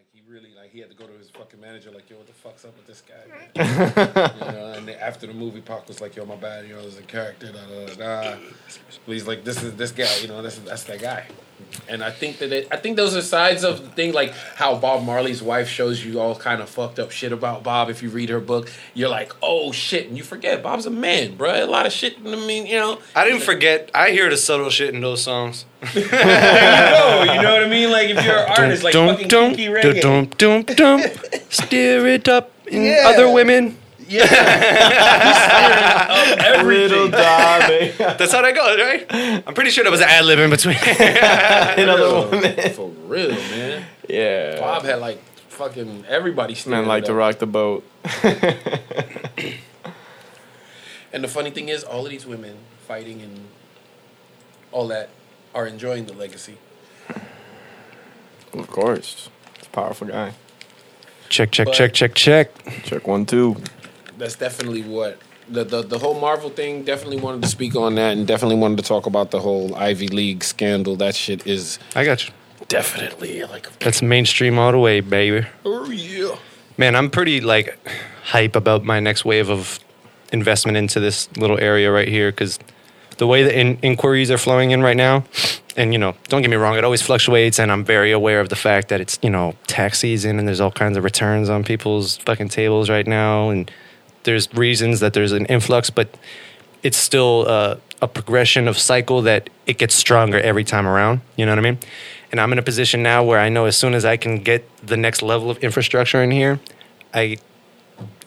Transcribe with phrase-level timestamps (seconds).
[0.00, 2.26] like he really like he had to go to his fucking manager like, yo, what
[2.26, 3.14] the fuck's up with this guy?
[3.54, 6.80] You know, and then after the movie, Pac was like, yo, my bad, you know,
[6.80, 7.94] there's a character, da da da.
[8.32, 8.36] da.
[9.06, 11.26] But he's like, this is this guy, you know, this is that's that guy.
[11.88, 14.76] And I think that it, I think those are sides of the thing, like how
[14.76, 17.90] Bob Marley's wife shows you all kind of fucked up shit about Bob.
[17.90, 21.34] If you read her book, you're like, oh shit, and you forget Bob's a man,
[21.36, 21.64] bro.
[21.64, 22.16] A lot of shit.
[22.24, 23.90] I mean, you know, I didn't forget.
[23.94, 25.64] I hear the subtle shit in those songs.
[25.94, 27.22] you go.
[27.24, 27.90] You know what I mean?
[27.90, 30.00] Like if you're an artist, like fucking Kinky Reggae.
[30.00, 31.02] dum, dum, dum.
[31.48, 33.04] Steer it up in Yeah.
[33.06, 33.76] other women.
[34.10, 34.24] Yeah.
[36.10, 36.88] Of everything.
[36.90, 37.92] Little Dobby.
[37.96, 39.44] That's how that goes, right?
[39.46, 40.76] I'm pretty sure there was an ad lib in between.
[40.98, 42.72] Another woman.
[42.72, 43.84] For real, man.
[44.08, 44.58] Yeah.
[44.60, 47.18] Bob had like fucking everybody Man standing like to up.
[47.18, 47.84] rock the boat.
[51.12, 53.40] And the funny thing is, all of these women fighting and
[54.70, 55.08] all that
[55.54, 56.56] are enjoying the legacy.
[58.52, 59.28] Of course.
[59.56, 60.34] It's a powerful guy.
[61.28, 62.50] check, check, But- check, check, check.
[62.84, 63.56] Check one, two.
[64.20, 65.18] That's definitely what
[65.48, 66.84] the, the the whole Marvel thing.
[66.84, 70.08] Definitely wanted to speak on that, and definitely wanted to talk about the whole Ivy
[70.08, 70.94] League scandal.
[70.96, 72.32] That shit is I got you.
[72.68, 75.46] definitely like, That's mainstream all the way, baby.
[75.64, 76.36] oh yeah.
[76.76, 77.76] Man, I'm pretty like
[78.24, 79.80] hype about my next wave of
[80.32, 82.58] investment into this little area right here because
[83.18, 85.24] the way the in- inquiries are flowing in right now,
[85.76, 88.50] and you know, don't get me wrong, it always fluctuates, and I'm very aware of
[88.50, 91.64] the fact that it's you know tax season and there's all kinds of returns on
[91.64, 93.70] people's fucking tables right now, and
[94.24, 96.08] there's reasons that there's an influx, but
[96.82, 101.20] it's still uh, a progression of cycle that it gets stronger every time around.
[101.36, 101.78] You know what I mean?
[102.32, 104.64] And I'm in a position now where I know as soon as I can get
[104.86, 106.60] the next level of infrastructure in here,
[107.12, 107.38] I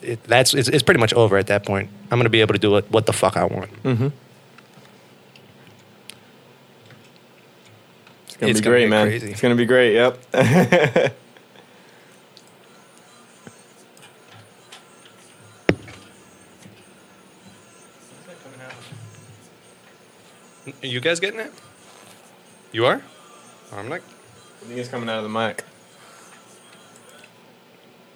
[0.02, 1.88] it, that's it's, it's pretty much over at that point.
[2.10, 3.70] I'm gonna be able to do what, what the fuck I want.
[3.82, 4.08] Mm-hmm.
[8.26, 9.06] It's gonna It's be gonna great, be man.
[9.08, 9.30] crazy.
[9.30, 9.94] It's gonna be great.
[9.94, 11.14] Yep.
[20.66, 21.52] Are you guys getting it?
[22.72, 23.02] You are?
[23.72, 24.00] Oh, I'm not.
[24.00, 25.64] I think it's coming out of the mic.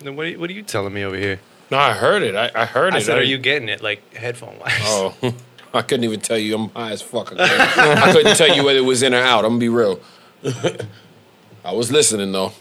[0.01, 1.41] Then what are you, what are you telling me over here?
[1.71, 2.35] No, I heard it.
[2.35, 2.97] I, I heard it.
[2.97, 3.03] I it.
[3.03, 4.73] said, are you getting it like headphone wise?
[4.83, 5.15] Oh,
[5.75, 6.55] I couldn't even tell you.
[6.55, 7.33] I'm high as fuck.
[7.37, 7.45] I
[8.09, 9.45] I couldn't tell you whether it was in or out.
[9.45, 10.01] I'm gonna be real.
[11.65, 12.53] I was listening though.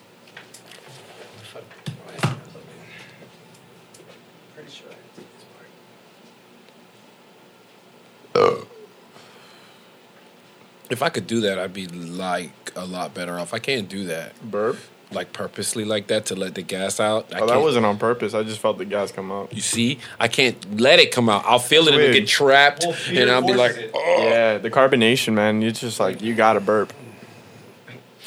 [10.89, 13.53] If I could do that, I'd be like a lot better off.
[13.53, 14.77] I can't do that, Burp.
[15.11, 17.27] like purposely like that to let the gas out.
[17.33, 18.33] I Oh, that can't- wasn't on purpose.
[18.33, 19.53] I just felt the gas come out.
[19.53, 21.43] You see, I can't let it come out.
[21.45, 22.23] I'll feel it and it'll Weird.
[22.23, 23.91] get trapped, Well, fear and I'll be forces like, it.
[23.93, 24.23] oh.
[24.29, 25.61] Yeah, the carbonation, man.
[25.63, 26.93] It's just like you gotta burp.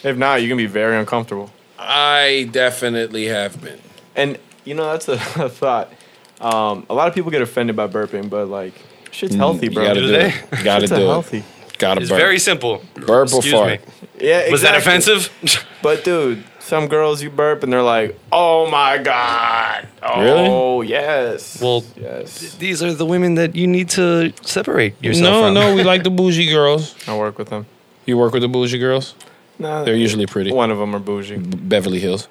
[0.03, 1.51] If not, you're gonna be very uncomfortable.
[1.79, 3.79] I definitely have been.
[4.17, 5.93] And you know that's a, a thought.
[6.41, 8.75] Um, a lot of people get offended by burping, but like
[9.11, 9.85] shit's healthy, Mm, You bro.
[9.85, 10.35] gotta Do do it.
[10.59, 11.45] You gotta Shit's a do healthy.
[11.81, 11.87] It.
[11.87, 12.19] Gotta It's burp.
[12.19, 12.83] very simple.
[12.95, 13.71] burp or Excuse fart.
[13.71, 13.79] me.
[14.21, 15.15] Yeah, Was that exactly.
[15.15, 15.67] offensive?
[15.83, 21.59] But dude, some girls you burp and they're like, "Oh my god!" Oh yes.
[21.63, 22.55] Well, yes.
[22.57, 25.55] These are the women that you need to separate yourself No, from.
[25.55, 26.95] no, we like the bougie girls.
[27.09, 27.65] I work with them.
[28.05, 29.15] You work with the bougie girls?
[29.59, 30.53] Nah, They're usually pretty.
[30.53, 31.39] one of them are bougie.
[31.39, 32.29] Beverly Hills.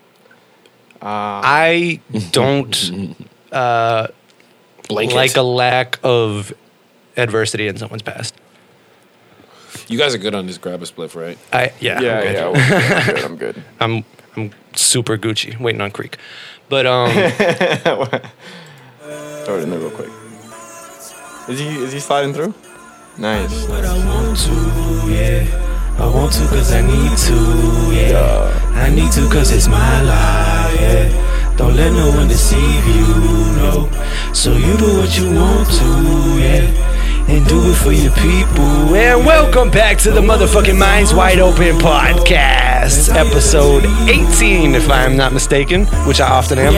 [1.02, 2.00] I
[2.32, 3.16] don't
[3.52, 4.08] uh,
[4.88, 5.16] Blankets.
[5.16, 6.54] like a lack of
[7.18, 8.36] adversity in someone's past.
[9.90, 11.38] You guys are good on this grab a spliff, right?
[11.52, 12.34] I yeah Yeah, I'm good.
[12.36, 13.24] yeah, well, I'm good.
[13.26, 13.64] I'm good.
[13.80, 14.04] I'm
[14.38, 16.18] I'm super Gucci waiting on Creek,
[16.70, 17.12] but um
[19.46, 20.10] Throw it in there real quick.
[21.50, 22.54] Is he is he sliding through?
[23.18, 23.66] Nice.
[23.66, 24.54] But I want to,
[25.12, 25.44] yeah.
[26.00, 27.36] I want to cause I need to,
[27.94, 28.72] yeah.
[28.86, 31.56] I need to cause it's my life, yeah.
[31.58, 33.08] Don't let no one deceive you,
[33.60, 33.90] no.
[34.34, 35.86] So you do what you want to,
[36.40, 36.72] yeah.
[37.32, 38.96] And do it for your people.
[38.96, 45.16] and welcome back to the motherfucking Minds Wide Open podcast, episode 18, if I am
[45.16, 46.74] not mistaken, which I often am.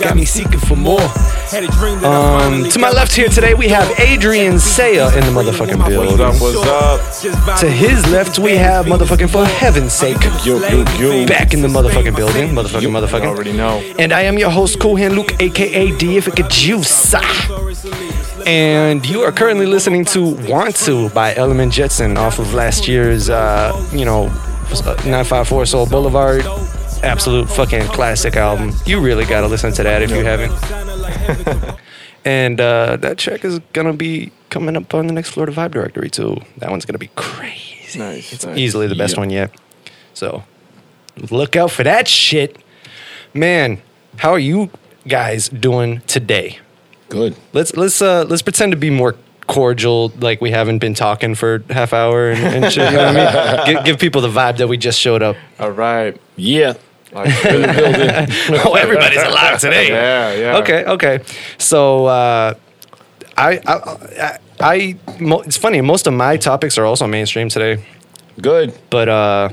[0.00, 1.00] Got me seeking for more.
[1.00, 5.08] Had a dream that I Um, to my left here today, we have Adrian Saya
[5.16, 6.18] in the motherfucking building.
[6.40, 7.58] What's up?
[7.58, 10.16] To his left, we have motherfucking for heaven's sake.
[10.46, 11.26] Yo, yo, yo.
[11.26, 12.48] Back in the motherfucking building.
[12.54, 13.26] Motherfucking, You motherfucking.
[13.26, 13.82] already know.
[13.98, 17.14] And I am your host, Cool Hand Luke, aka Deifica Juice.
[18.46, 23.30] And you are currently listening to Want to by Element Jetson off of last year's,
[23.30, 24.26] uh, you know,
[24.70, 26.44] 954 Soul Boulevard.
[27.02, 28.72] Absolute fucking classic album.
[28.86, 30.52] You really gotta listen to that if you haven't.
[32.24, 36.10] and uh, that track is gonna be coming up on the next Florida Vibe Directory
[36.10, 36.36] too.
[36.58, 37.98] That one's gonna be crazy.
[37.98, 38.32] Nice.
[38.32, 38.56] It's nice.
[38.56, 39.20] easily the best Yeah.
[39.20, 39.50] one yet.
[40.14, 40.44] So
[41.30, 42.56] look out for that shit.
[43.34, 43.82] Man,
[44.18, 44.70] how are you
[45.08, 46.58] guys doing today?
[47.12, 47.36] Good.
[47.52, 49.14] Let's let's uh let's pretend to be more
[49.46, 52.90] cordial, like we haven't been talking for half hour and, and shit.
[52.90, 53.66] You know what I mean?
[53.74, 55.36] give, give people the vibe that we just showed up.
[55.60, 56.18] All right.
[56.36, 56.72] Yeah.
[57.12, 57.28] Like,
[58.64, 59.88] oh, everybody's alive today.
[59.90, 60.56] yeah, yeah.
[60.56, 61.20] Okay, okay.
[61.58, 62.54] So uh,
[63.36, 63.74] I, I,
[64.18, 65.82] I, I mo- it's funny.
[65.82, 67.84] Most of my topics are also mainstream today,
[68.40, 68.72] Good.
[68.88, 69.50] but uh,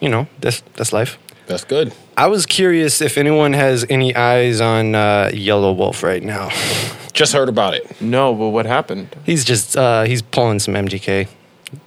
[0.00, 1.18] you know, that's that's life.
[1.52, 1.92] That's good.
[2.16, 6.48] I was curious if anyone has any eyes on uh, Yelawolf right now.
[7.12, 8.00] Just heard about it.
[8.00, 9.14] No, but what happened?
[9.26, 11.28] He's just uh, he's pulling some MGK.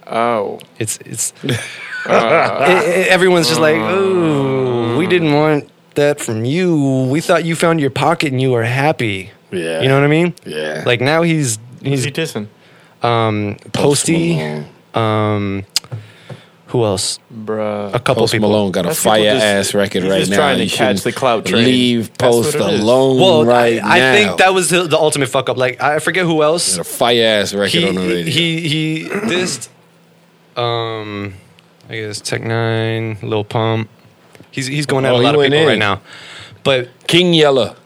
[0.06, 0.60] Oh.
[0.78, 1.58] It's it's it-
[2.06, 7.08] it- everyone's just like, ooh, we didn't want that from you.
[7.10, 9.32] We thought you found your pocket and you were happy.
[9.50, 9.82] Yeah.
[9.82, 10.32] You know what I mean?
[10.44, 10.84] Yeah.
[10.86, 12.46] Like now he's Who's he's he dissing?
[13.02, 14.64] um Post Posty.
[14.94, 15.64] Um
[16.78, 17.18] who else?
[17.34, 17.94] Bruh.
[17.94, 18.48] A couple Post people.
[18.50, 20.36] Malone got a That's people fire just- ass record he's right just now.
[20.36, 21.64] trying to You catch shouldn't the clout train.
[21.64, 22.80] Leave That's Post what it is.
[22.82, 24.12] alone Well, right I, now.
[24.12, 25.56] I think that was the, the ultimate fuck up.
[25.56, 26.78] Like I forget who else.
[26.78, 28.32] A fire ass record He on the radio.
[28.32, 29.68] he he dissed
[30.56, 31.34] um
[31.88, 33.88] I guess Tech N9ne, Lil Pump.
[34.50, 35.68] He's he's going at Oh, a he lot of went people in.
[35.68, 36.00] right now.
[36.64, 37.76] But King Yella.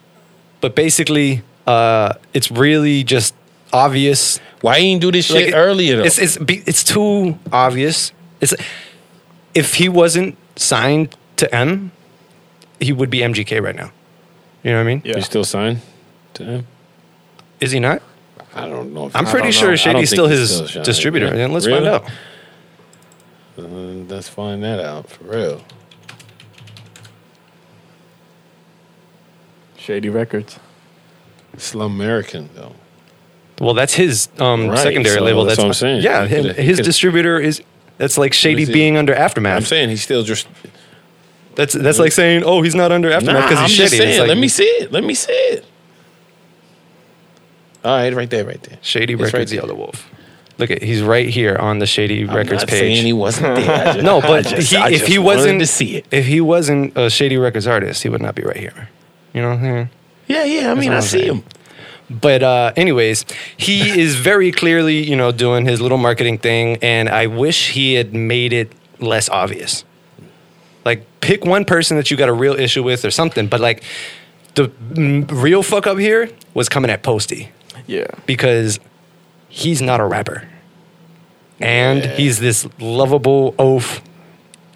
[0.61, 3.35] but basically uh it's really just
[3.73, 6.05] obvious Why he didn't do this shit Like, it- earlier though?
[6.05, 8.13] It's it's be- it's too obvious.
[8.41, 8.55] It's
[9.55, 11.93] if he wasn't signed to M,
[12.81, 13.93] he would be MGK right now.
[14.63, 15.03] You know what I mean?
[15.05, 15.17] Yeah.
[15.17, 15.81] You still signed
[16.35, 16.67] to him?
[17.61, 18.03] Is he not?
[18.55, 19.07] I don't know.
[19.07, 19.77] If I'm I pretty don't sure know.
[19.77, 20.85] Shady's still his still signed.
[20.85, 21.27] distributor.
[21.35, 21.45] Yeah.
[21.45, 21.87] And let's Really?
[21.89, 22.11] find out.
[23.59, 23.63] Uh,
[24.15, 25.63] let's find that out for real.
[29.77, 30.59] Shady Records.
[31.57, 32.73] Slumerican though.
[33.61, 35.45] Well, that's his um, Right, secondary so label.
[35.45, 36.03] that's That's what I'm saying.
[36.03, 37.63] Yeah, He him- coulda- he his distributor is.
[38.01, 38.73] That's like Shady he?
[38.73, 39.59] being under Aftermath.
[39.59, 40.49] I'm saying he's still just.
[41.55, 44.05] that's that's like saying, oh, he's not under Aftermath Nah, because I'm he's just Shady.
[44.07, 44.21] Saying.
[44.21, 44.91] like, let me see it.
[44.91, 45.67] Let me see it.
[47.85, 48.79] All right, right there, right there.
[48.83, 49.61] Shady It's right Records, there.
[49.63, 50.03] Yelawolf.
[50.59, 52.79] Look at he's right here on the Shady I'm Records not page.
[52.81, 53.85] saying he wasn't there.
[53.85, 56.07] Just- No, but just- he, if he wasn't to see it.
[56.11, 58.89] if he wasn't a Shady Records artist, he would not be right here.
[59.35, 59.91] You know what I'm saying?
[60.27, 60.71] Yeah, yeah.
[60.71, 61.35] I mean, I see saying.
[61.37, 61.45] him.
[62.11, 63.25] But uh, anyways,
[63.57, 67.95] he is very clearly, you know, doing his little marketing thing, and I wish he
[67.95, 69.85] had made it less obvious.
[70.85, 73.47] Like, pick one person that you got a real issue with or something.
[73.47, 73.85] But like,
[74.55, 74.71] the
[75.31, 77.51] real fuck up here was coming at Posty
[77.87, 78.07] Yeah.
[78.27, 78.81] because
[79.49, 80.49] he's not a rapper,
[81.61, 82.17] and Yeah.
[82.17, 84.01] he's this lovable oaf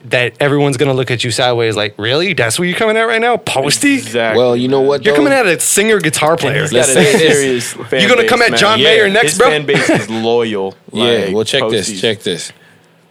[0.04, 2.34] that everyone's gonna look at you sideways, like, really?
[2.34, 3.94] That's what you're coming at right now, Posty?
[3.94, 4.38] Exactly.
[4.42, 5.04] Well, you know what?
[5.04, 5.18] You're though?
[5.24, 6.62] coming at a singer guitar player.
[6.62, 7.40] He's got Let's say this.
[7.40, 8.58] serious fan You gonna base, come at man.
[8.60, 8.84] John Yeah.
[8.84, 9.48] Mayer next, His bro?
[9.50, 10.74] fan base is loyal.
[10.92, 12.00] Yeah, like well, check this.
[12.00, 12.52] Check this.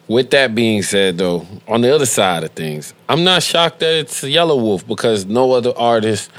[0.07, 3.94] With that being said, though, on the other side of things, I'm not shocked that
[3.96, 6.30] it's Yelawolf because no other artist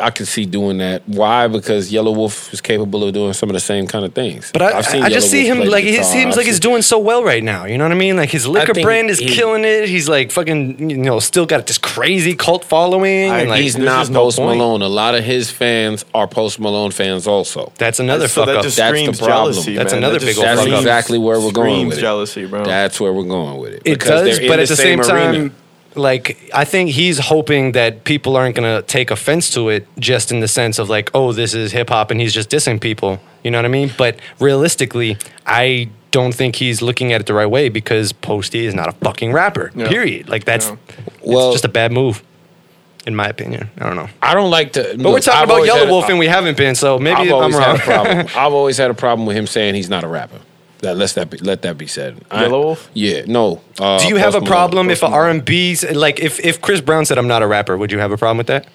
[0.00, 1.02] I could see doing that.
[1.06, 1.46] Why?
[1.48, 4.50] Because Yelawolf is capable of doing some of the same kind of things.
[4.52, 6.46] But I, I've seen I just see Wolf him like the it seems I've like
[6.46, 7.64] he's doing so well right now.
[7.64, 8.16] You know what I mean?
[8.16, 9.88] Like his liquor brand is he- killing it.
[9.88, 13.30] He's like fucking, you know, still got this crazy cult following.
[13.30, 14.38] I- and like He's not just no Post.
[14.40, 14.82] Malone.
[14.82, 17.72] A lot of his fans are Post Malone fans also.
[17.78, 18.62] that's another so fuck that up.
[18.64, 19.52] just That's the problem.
[19.52, 19.76] jealousy.
[19.76, 19.98] That's man.
[20.02, 20.78] another That big just old That's fuck up.
[20.80, 22.00] exactly where we're going screams with it.
[22.00, 22.64] jealousy, bro.
[22.64, 23.82] That's where we're going with it.
[23.84, 25.50] It Because does, they're but at the same, time, arena.
[25.98, 30.40] Like I think he's hoping that people aren't gonna take offense to it, just in
[30.40, 33.20] the sense of like, oh, this is hip hop, and he's just dissing people.
[33.44, 33.90] You know what I mean?
[33.96, 38.74] But realistically, I don't think he's looking at it the right way because Posty is
[38.74, 39.70] not a fucking rapper.
[39.74, 39.88] Yeah.
[39.88, 40.28] Period.
[40.28, 40.76] Like that's Yeah.
[41.22, 42.22] Well- it's just a bad move,
[43.06, 43.70] in my opinion.
[43.78, 44.08] I don't know.
[44.22, 44.94] I don't like to.
[44.96, 47.62] But we're talking about Yelawolf, and we haven't been, so maybe I've I'm wrong.
[47.62, 48.26] had a problem.
[48.36, 50.40] I've always had a problem with him saying he's not a rapper.
[50.80, 52.20] That let that be, let that be said.
[52.30, 52.86] I- Yelawolf?
[52.94, 53.60] Yeah, no.
[53.80, 55.18] Uh, Do you have a problem if a Malone.
[55.24, 57.98] R and B like if if Chris Brown said I'm not a rapper, would you
[57.98, 58.66] have a problem with that?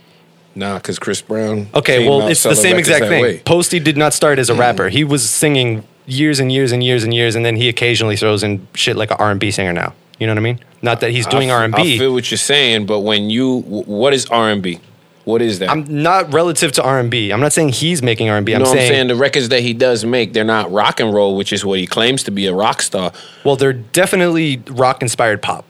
[0.55, 1.67] Nah, because Chris Brown.
[1.73, 3.21] Okay, came well, out it's the same exact thing.
[3.23, 3.39] way.
[3.39, 4.89] Posty did not start as a rapper.
[4.89, 8.43] He was singing years and years and years and years, and then he occasionally throws
[8.43, 9.93] in shit like an R and B singer now.
[10.19, 10.59] You know what I mean?
[10.83, 11.97] Not that he's doing I f- R and I B.
[11.97, 14.79] feel what you're saying, but when you, what is R and B?
[15.25, 15.69] What is that?
[15.69, 17.31] I'm not relative to R&B.
[17.31, 18.51] I'm not saying he's making R and B.
[18.51, 19.07] you I'm know what I'm saying, saying?
[19.07, 21.87] The records that he does make, they're not rock and roll, which is what he
[21.87, 23.13] claims to be a rock star.
[23.45, 25.65] well, they're definitely rock inspired pop.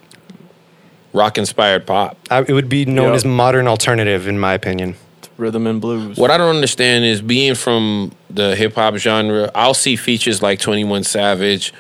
[1.14, 2.18] Rock inspired pop.
[2.32, 3.14] I, it would be known Yeah.
[3.16, 4.96] as modern alternative, in my opinion.
[5.38, 6.18] Rhythm and blues.
[6.18, 10.60] What I don't understand is being from the hip hop genre, I'll see features like
[10.60, 11.72] 21 Savage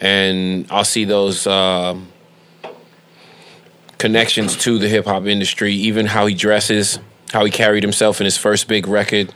[0.00, 2.08] and I'll see those um,
[3.98, 6.98] connections to the hip hop industry, even how he dresses,
[7.32, 9.32] how he carried himself in his first big record.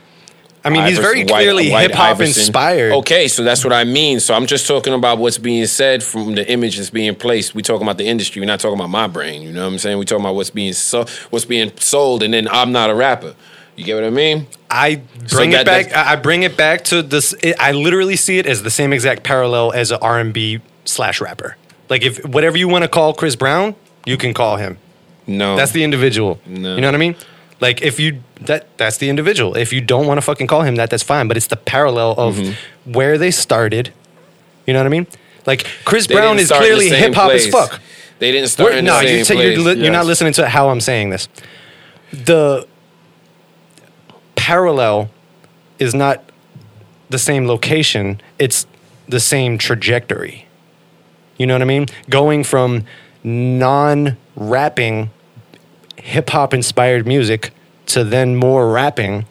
[0.63, 2.91] I mean, he's very clearly hip hop inspired.
[2.93, 4.19] Okay, so that's what I mean.
[4.19, 7.55] So I'm just talking about what's being said from the image that's being placed.
[7.55, 8.41] We're talking about the industry.
[8.41, 9.43] We're not talking about my brain.
[9.43, 9.97] You know what I'm saying?
[9.97, 13.35] We're talking about what's being so, what's being sold, and then I'm not a rapper.
[13.77, 14.47] You get what I mean?
[14.69, 15.95] I So bring that- it back.
[15.95, 17.33] I bring it back to this.
[17.41, 20.59] It, I literally see it as the same exact parallel as an R and B
[20.83, 21.55] slash rapper.
[21.87, 23.75] Like if whatever you want to call Chris Brown,
[24.05, 24.79] you can call him.
[25.27, 26.39] No, That's the individual.
[26.45, 26.75] No.
[26.75, 27.15] You know what I mean?
[27.59, 29.57] Like if you that that's the individual.
[29.57, 31.27] If you don't want to fucking call him that, that's fine.
[31.27, 32.91] But it's the parallel of Mm-hmm.
[32.93, 33.91] where they started.
[34.65, 35.07] You know what I mean?
[35.45, 37.79] Like Chris They Brown is start in the clearly hip hop as fuck.
[38.19, 39.57] They didn't start We're- in the no, same you take, place.
[39.57, 41.29] you're, li- you're not listening to how I'm saying this.
[42.11, 42.67] The
[44.35, 45.09] parallel
[45.79, 46.23] is not
[47.09, 48.65] the same location, it's
[49.07, 50.47] the same trajectory.
[51.37, 51.85] You know what I mean?
[52.09, 52.83] Going from
[53.23, 55.11] non rapping,
[55.97, 57.51] hip hop inspired music
[57.87, 59.25] to then more rapping,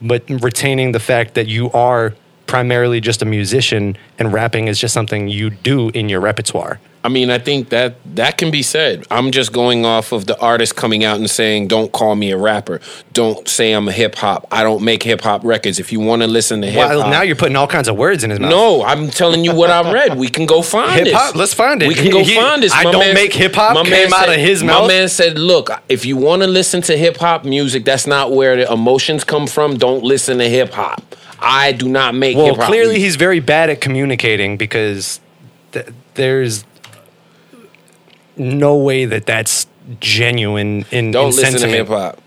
[0.00, 2.14] but retaining the fact that you are
[2.46, 6.80] primarily just a musician and rapping is just something you do in your repertoire.
[7.04, 9.04] I mean, I think that that can be said.
[9.10, 12.36] I'm just going off of the artist coming out and saying, "Don't call me a
[12.36, 12.80] rapper.
[13.12, 14.46] Don't say I'm a hip hop.
[14.52, 15.80] I don't make hip hop records.
[15.80, 17.96] If you want to listen to hip Well, hop, now you're putting all kinds of
[17.96, 18.50] words in his mouth.
[18.50, 20.16] No, I'm telling you what I read.
[20.16, 21.88] We can go find Hip hop, let's find it.
[21.88, 22.72] We can go He- find this.
[22.72, 24.86] I My don't make hip hop my came man out of his My mouth.
[24.88, 28.54] man said, "Look, if you want to listen to hip hop music, that's not where
[28.54, 29.76] the emotions come from.
[29.76, 31.02] Don't listen to hip hop.
[31.40, 32.66] I do not make Well, hip hop.
[32.66, 35.18] clearly music." he's very bad at communicating because
[35.72, 36.62] th- there's
[38.36, 39.66] no way that that's
[40.00, 41.78] genuine in don't in listen to sentiment.
[41.78, 42.18] hip hop.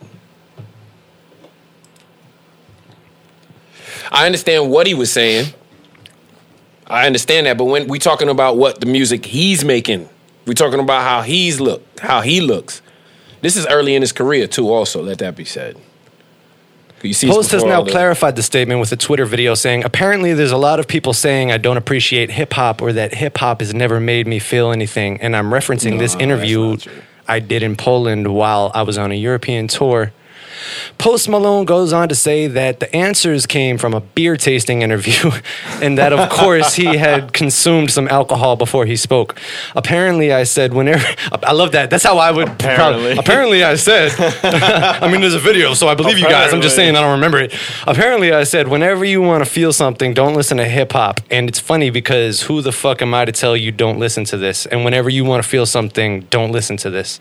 [4.11, 5.53] I understand what he was saying.
[6.87, 10.07] I understand that, but when we talking about what the music he's making,
[10.45, 12.81] we talking about how he's look, how he looks.
[13.41, 14.69] This is early in his career too.
[14.69, 15.77] Also, let that be said.
[17.13, 20.79] Post has now clarified the statement with a Twitter video saying, apparently there's a lot
[20.79, 24.27] of people saying I don't appreciate hip hop or that hip hop has never made
[24.27, 25.21] me feel anything.
[25.21, 27.03] And I'm referencing this interview that's not true.
[27.27, 30.11] I did in Poland while I was on a European tour.
[30.97, 35.31] Post Malone goes on to say that the answers came from a beer tasting interview
[35.81, 39.39] and that, of course, he had consumed some alcohol before he spoke.
[39.75, 41.05] Apparently, I said, whenever.
[41.43, 41.89] I love that.
[41.89, 42.49] That's how I would.
[42.49, 43.11] Apparently.
[43.17, 44.11] apparently, I said.
[44.19, 46.53] I mean, there's a video, so I believe you guys.
[46.53, 47.53] I'm just saying I don't remember it.
[47.87, 51.19] Apparently, I said, whenever you want to feel something, don't listen to hip hop.
[51.29, 54.37] And it's funny because who the fuck am I to tell you don't listen to
[54.37, 54.65] this?
[54.65, 57.19] And whenever you want to feel something, don't listen to this.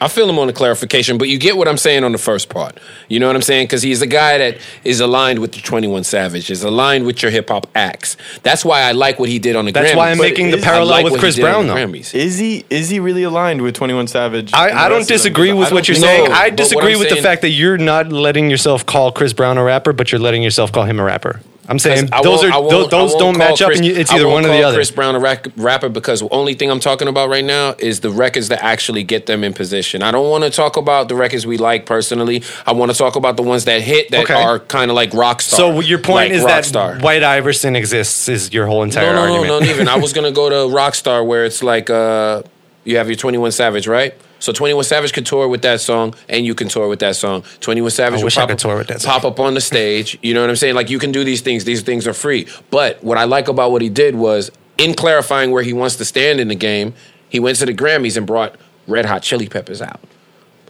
[0.00, 2.48] I feel him on the clarification, but you get what I'm saying on the first
[2.48, 2.78] part.
[3.08, 3.66] You know what I'm saying?
[3.66, 7.30] Because he's a guy that is aligned with the 21 Savage, is aligned with your
[7.30, 8.16] hip hop acts.
[8.42, 9.96] That's why I like what he did on the That's Grammys.
[9.96, 11.80] why I'm But making the is- I parallel like with Chris Brown, the though.
[11.80, 12.14] Grammys.
[12.14, 14.52] Is he is he really aligned with Twenty One Savage?
[14.54, 15.16] I, I don't rest of them?
[15.16, 16.32] disagree with I what you're don't saying.
[16.32, 19.62] I disagree I'm with the fact that you're not letting yourself call Chris Brown a
[19.64, 21.40] rapper, but you're letting yourself call him a rapper.
[21.70, 24.44] I'm saying those are those, those don't match up, Chris- and you, it's either one
[24.44, 24.76] or the other.
[24.76, 28.00] Chris Brown a rac- rapper because the only thing I'm talking about right now is
[28.00, 30.02] the records that actually get them in position.
[30.02, 32.42] I don't want to talk about the records we like personally.
[32.66, 34.34] I want to talk about the ones that hit that Okay.
[34.34, 35.58] are kind of like rock star.
[35.58, 37.00] So your point like is that Rockstar.
[37.02, 39.46] White Iverson exists is your whole entire no, no, argument.
[39.48, 39.88] no, not even.
[39.88, 42.42] I was gonna go to rock star where it's like uh,
[42.84, 44.12] you have your Twenty One Savage, right?
[44.40, 47.14] So Twenty One Savage could tour with that song, and you can tour with that
[47.14, 47.44] song.
[47.60, 49.12] Twenty One Savage I would wish I pop could up- tour with that song.
[49.12, 50.18] Pop up on the stage.
[50.22, 50.74] You know what I'm saying?
[50.74, 51.64] Like you can do these things.
[51.64, 52.48] These things are free.
[52.70, 56.04] But what I like about what he did was in clarifying where he wants to
[56.04, 56.94] stand in the game.
[57.28, 58.56] He went to the Grammys and brought
[58.88, 60.00] Red Hot Chili Peppers out.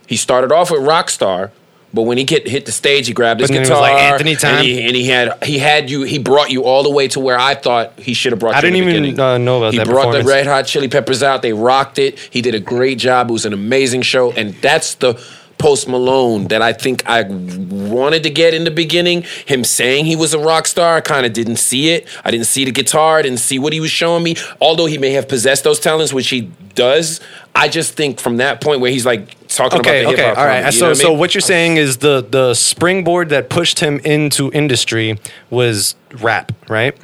[0.06, 1.52] He started off with Rockstar,
[1.92, 3.82] but when he get hit the stage, he grabbed his But then it was guitar
[3.82, 4.56] like Anthony Time.
[4.56, 6.02] and he, and he had he had you.
[6.02, 8.54] He brought you all the way to where I thought he should have brought.
[8.54, 10.22] I didn't even, uh, know about He that He brought the.
[10.22, 11.42] Red Hot Chili Peppers out.
[11.42, 12.18] They rocked it.
[12.18, 13.30] He did a great job.
[13.30, 15.20] It was an amazing show, and that's the
[15.60, 19.22] Post Malone that I think I wanted to get in the beginning.
[19.46, 22.08] Him saying he was a rock star, I kind of didn't see it.
[22.24, 23.18] I didn't see the guitar.
[23.18, 24.34] I didn't see what he was showing me.
[24.60, 27.20] Although he may have possessed those talents, which he does,
[27.54, 30.36] I just think from that point where he's like talking Okay, about the okay, hip
[30.36, 30.38] hop.
[30.38, 30.60] all right.
[30.62, 31.18] comedy, So, what I so mean?
[31.18, 35.18] what you're saying is the the springboard that pushed him into industry
[35.50, 36.96] was rap, right?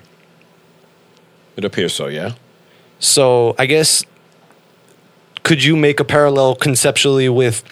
[1.56, 2.32] It appears so, yeah.
[2.98, 4.04] So I guess
[5.42, 7.62] could you make a parallel conceptually with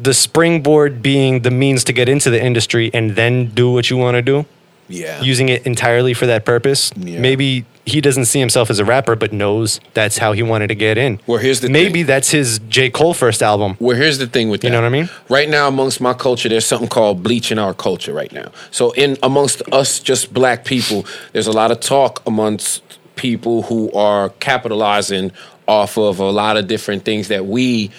[0.00, 3.96] the springboard being the means to get into the industry and then do what you
[3.96, 4.44] want to do,
[4.88, 5.22] Yeah.
[5.22, 6.90] using it entirely for that purpose?
[6.96, 7.20] Yeah.
[7.20, 10.74] Maybe he doesn't see himself as a rapper, but knows that's how he wanted to
[10.74, 11.20] get in.
[11.26, 12.06] Well, here's the maybe thing.
[12.06, 13.76] that's his J Cole first album.
[13.78, 14.68] Well, here's the thing with that.
[14.68, 15.10] You know what I mean?
[15.28, 18.50] Right now, amongst my culture, there's something called bleach in our culture right now.
[18.70, 22.82] So, in amongst us, just black people, there's a lot of talk amongst
[23.16, 25.30] people who are capitalizing
[25.68, 27.90] off of a lot of different things that we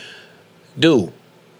[0.77, 1.11] do.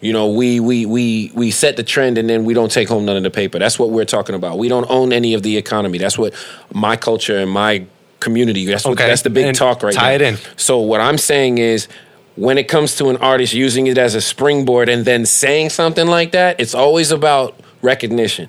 [0.05, 3.05] You know, we we we we set the trend and then we don't take home
[3.05, 3.57] none of the paper.
[3.57, 4.59] That's what we're talking about.
[4.59, 5.97] We don't own any of the economy.
[5.97, 6.35] That's what
[6.71, 7.85] my culture and my
[8.19, 8.65] community.
[8.65, 9.07] That's what Okay.
[9.07, 10.15] that's the big And talk right tie now.
[10.15, 10.37] it in.
[10.57, 11.87] So what I'm saying is
[12.35, 16.05] when it comes to an artist using it as a springboard and then saying something
[16.05, 18.47] like that, it's always about recognition.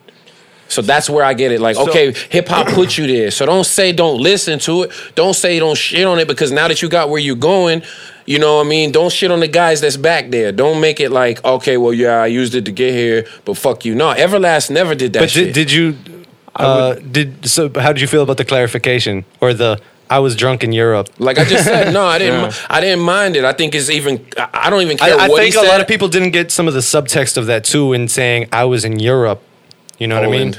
[0.68, 1.60] So that's where I get it.
[1.60, 3.30] Like, So- okay, hip hop put you there.
[3.30, 4.90] So don't say don't listen to it.
[5.14, 7.82] Don't say don't shit on it because now that you got where you're going,
[8.26, 8.90] you know what I mean?
[8.90, 10.50] Don't shit on the guys that's back there.
[10.50, 13.84] Don't make it like, okay, well, yeah, I used it to get here, but fuck
[13.84, 13.94] you.
[13.94, 15.54] No, Everlast never did that But shit.
[15.54, 15.96] did, did you?
[16.56, 17.70] Uh, did so?
[17.76, 19.78] How did you feel about the clarification or the?
[20.08, 21.08] I was drunk in Europe.
[21.18, 22.40] like I just said, no, I didn't.
[22.52, 22.52] Yeah.
[22.70, 23.44] I didn't mind it.
[23.44, 24.24] I think it's even.
[24.38, 26.30] I I don't even I, care I what think he a lot of people didn't
[26.30, 29.42] get some of the subtext of that too in saying I was in Europe.
[29.98, 30.54] You know what I mean?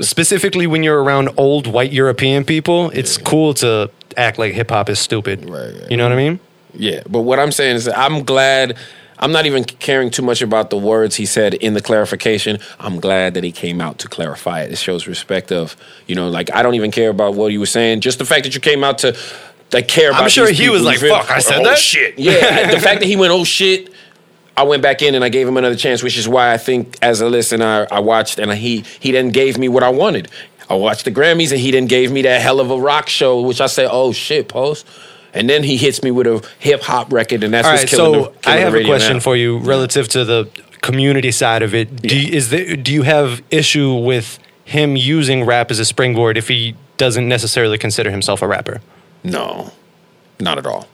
[0.00, 4.88] Specifically, when you're around old white European people, it's cool to act like hip hop
[4.88, 5.48] is stupid.
[5.48, 5.90] Right, right.
[5.90, 6.40] You know what I mean?
[6.74, 8.76] Yeah, but what I'm saying is that I'm glad.
[9.20, 12.60] I'm not even caring too much about the words he said in the clarification.
[12.78, 14.70] I'm glad that he came out to clarify it.
[14.70, 17.72] It shows respect of, you know, like I don't even care about what he was
[17.72, 18.00] saying.
[18.00, 19.16] Just the fact that you came out to
[19.72, 20.22] like care about.
[20.22, 22.18] I'm sure he was like, "Fuck, I said oh, that?" shit.
[22.18, 23.92] Yeah, the fact that he went, oh shit.
[24.58, 26.98] I went back in and I gave him another chance, which is why I think
[27.00, 30.28] as a listener I watched and he he then gave me what I wanted.
[30.68, 33.40] I watched the Grammys and he then gave me that hell of a rock show,
[33.40, 34.84] which I say, oh shit, post.
[35.32, 37.88] And then he hits me with a hip hop record, and that's All what's right,
[37.90, 39.20] killing so the, killing I have a question now.
[39.20, 40.50] for you relative to the
[40.80, 41.94] community side of it.
[42.02, 46.36] Do you, is there, do you have issue with him using rap as a springboard
[46.36, 48.80] if he doesn't necessarily consider himself a rapper?
[49.22, 49.70] No,
[50.40, 50.88] not at all.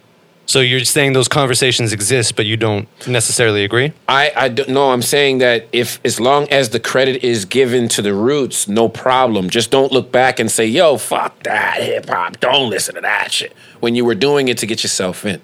[0.46, 3.92] So you're saying those conversations exist, but you don't necessarily agree?
[4.08, 4.90] I, I don't know.
[4.90, 8.88] I'm saying that if as long as the credit is given to the roots, no
[8.88, 9.48] problem.
[9.48, 12.40] Just don't look back and say, "Yo, fuck that hip hop.
[12.40, 15.40] Don't listen to that shit." When you were doing it to get yourself in.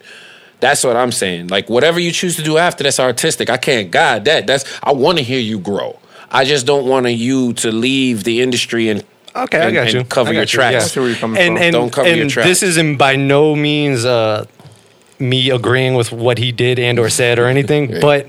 [0.61, 1.49] That's what I'm saying.
[1.49, 3.49] Like whatever you choose to do after, that's artistic.
[3.49, 4.47] I can't guide that.
[4.47, 5.99] That's I want to hear you grow.
[6.30, 9.02] I just don't want you to leave the industry and
[9.35, 10.04] Okay, I and- got and you.
[10.04, 10.95] Cover I your you, tracks.
[10.95, 11.00] yeah.
[11.00, 11.62] I where you're coming and, from.
[11.64, 12.49] And, Don't cover and your tracks.
[12.49, 14.45] This is in by no means uh,
[15.21, 17.99] me agreeing with what he did and or said or anything, Yeah.
[18.00, 18.27] but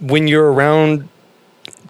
[0.00, 1.08] when you're around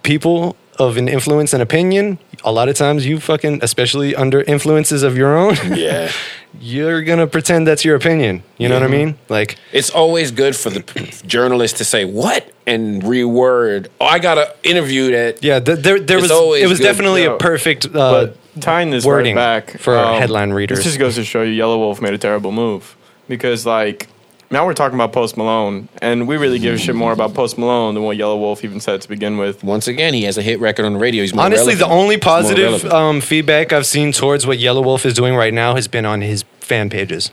[0.03, 5.03] people of an influence and opinion, a lot of times you fucking, especially under influences
[5.03, 6.11] of your own, Yeah.
[6.59, 8.43] you're gonna pretend that's your opinion.
[8.57, 9.17] You know what I mean?
[9.29, 10.81] Like, It's always good for the
[11.25, 13.87] journalist to say what and reword.
[14.01, 15.43] Oh, I got an interview that.
[15.43, 17.35] yeah, th- there, there was, always it was good, definitely yo.
[17.35, 17.87] a perfect.
[17.95, 18.27] Uh,
[18.59, 20.77] tying this wording right back for our headline readers.
[20.79, 22.95] This just goes to show you, Yelawolf made a terrible move
[23.27, 24.07] because, like,
[24.51, 27.57] now we're talking about Post Malone, and we really give a shit more about Post
[27.57, 29.63] Malone than what Yelawolf even said to begin with.
[29.63, 31.21] Once again, he has a hit record on the radio.
[31.23, 35.35] He's more Honestly, the only positive um, feedback I've seen towards what Yelawolf is doing
[35.35, 37.31] right now has been on his fan pages.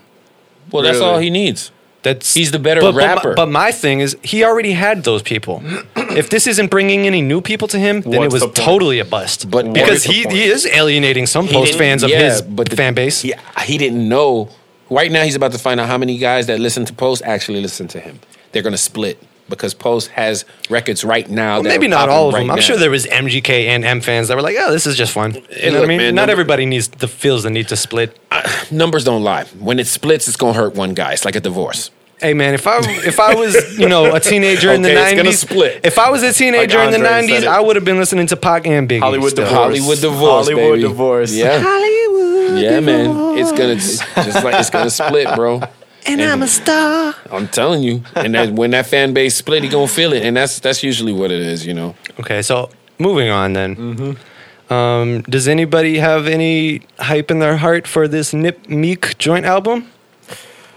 [0.71, 1.71] well, that's really- all he needs.
[2.03, 3.35] That's He's the better but, but my- rapper.
[3.35, 5.63] But, my thing is, he already had those people.
[5.97, 8.99] if this isn't bringing any new people to him, then What's it was the totally
[8.99, 9.49] a bust.
[9.49, 12.75] But because he, he is alienating some He post didn't- fans of his but the-
[12.77, 13.21] fan base.
[13.21, 13.35] He,
[13.67, 14.49] he didn't know.
[14.93, 17.63] Right now, he's about to find out how many guys that listen to Post actually
[17.63, 18.21] listen to him.
[18.53, 21.55] They're going to split because Post has records right now.
[21.55, 22.51] Well, that maybe not all of right them.
[22.51, 22.63] I'm now.
[22.63, 25.35] sure there was MGK and M fans that were like, "Oh, this is just fun."
[25.35, 25.99] You know what I mean?
[25.99, 28.19] man, not number- everybody needs the feels the need to split.
[28.71, 29.45] numbers don't lie.
[29.59, 31.13] When it splits, it's going to hurt one guy.
[31.13, 31.91] It's like a divorce.
[32.23, 35.17] Hey man, if I if I was you know a teenager in the Okay, it's
[35.17, 35.81] gonna '90s, split.
[35.85, 37.49] if I was a teenager Like in the Andre said '90s, it.
[37.49, 39.01] I would have been listening to Pac and Biggie.
[39.01, 39.45] Hollywood still.
[39.45, 39.59] divorce.
[39.79, 40.83] Hollywood divorce, Hollywood baby.
[40.83, 41.35] divorce.
[41.35, 42.63] Yeah, Hollywood.
[42.63, 43.39] yeah, man.
[43.39, 45.61] It's gonna it's just like it's gonna split, bro.
[46.07, 47.15] And I'm a star.
[47.31, 48.03] I'm telling you.
[48.17, 51.13] And that, when that fan base split, he gonna feel it, and that's that's usually
[51.13, 51.95] what it is, you know.
[52.21, 53.77] Okay, so moving on then.
[53.77, 54.73] Mm-hmm.
[54.73, 59.91] Um, does anybody have any hype in their heart for this Nip Meek joint album?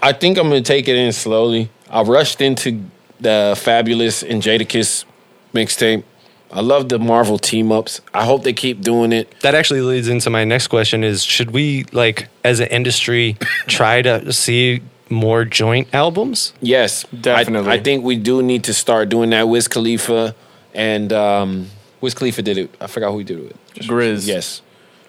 [0.06, 1.68] I think I'm gonna take it in slowly.
[1.90, 2.80] I rushed into
[3.18, 5.04] the Fabolous and Jadakiss
[5.52, 6.04] mixtape.
[6.52, 8.00] I love the Marvel team ups.
[8.14, 9.34] I hope they keep doing it.
[9.40, 14.00] That actually leads into my next question: Is should we like as an industry try
[14.02, 16.52] to see more joint albums?
[16.60, 17.72] Yes, Definitely.
[17.72, 19.48] I, I think we do need to start doing that.
[19.48, 20.36] Wiz Khalifa
[20.72, 21.66] and um,
[22.00, 22.72] Wiz Khalifa did it.
[22.80, 23.58] I forgot who he did it with.
[23.88, 24.28] Grizz.
[24.28, 24.62] Yes,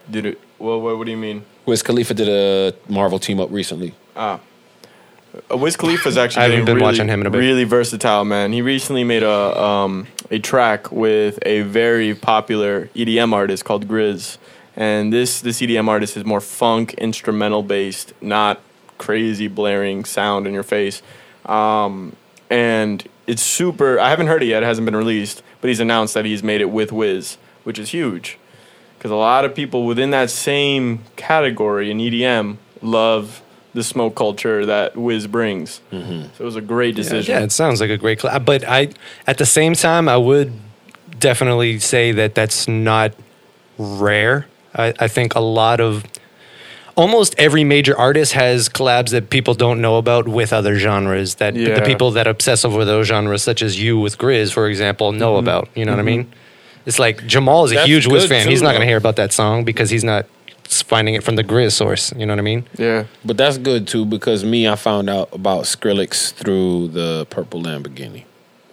[0.09, 0.41] Did it?
[0.57, 1.45] Well, what, what do you mean?
[1.67, 3.93] Wiz Khalifa did a Marvel team up recently.
[4.15, 4.39] Ah.
[5.51, 7.39] Uh, Wiz Khalifa's actually I haven't been really, watching him in a bit.
[7.39, 8.53] really versatile, man.
[8.53, 14.37] He recently made a um, a track with a very popular EDM artist called Grizz,
[14.75, 18.61] and this this EDM artist is more funk instrumental based, not
[18.97, 21.01] crazy blaring sound in your face.
[21.45, 22.15] Um,
[22.49, 23.99] and it's super.
[23.99, 26.61] I haven't heard it yet; it hasn't been released, but he's announced that he's made
[26.61, 28.37] it with Wiz, which is huge,
[28.97, 33.41] because a lot of people within that same category in EDM love
[33.77, 35.81] the smoke culture that Wiz brings.
[35.91, 36.33] Mm-hmm.
[36.35, 37.31] So it was a great decision.
[37.35, 38.43] Yeah, it sounds like a great collab.
[38.43, 38.89] But I,
[39.27, 40.51] at the same time, I would
[41.19, 43.13] definitely say that that's not
[43.77, 44.47] rare.
[44.73, 46.03] I, I think a lot of,
[46.95, 51.53] almost every major artist has collabs that people don't know about with other genres that
[51.53, 55.33] the people that obsess over those genres, such as you with Grizz, for example, know
[55.35, 55.47] Mm-hmm.
[55.47, 55.69] about.
[55.75, 56.33] You know what I mean?
[56.87, 58.43] It's like Jamal is a That's huge Wiz fan.
[58.45, 60.25] too, he's not going to hear about that song because he's not
[60.67, 62.13] finding it from the Grizz source.
[62.15, 62.65] You know what I mean?
[62.77, 63.05] yeah.
[63.25, 68.25] But that's good too because me, I found out about Skrillex through the Purple Lamborghini.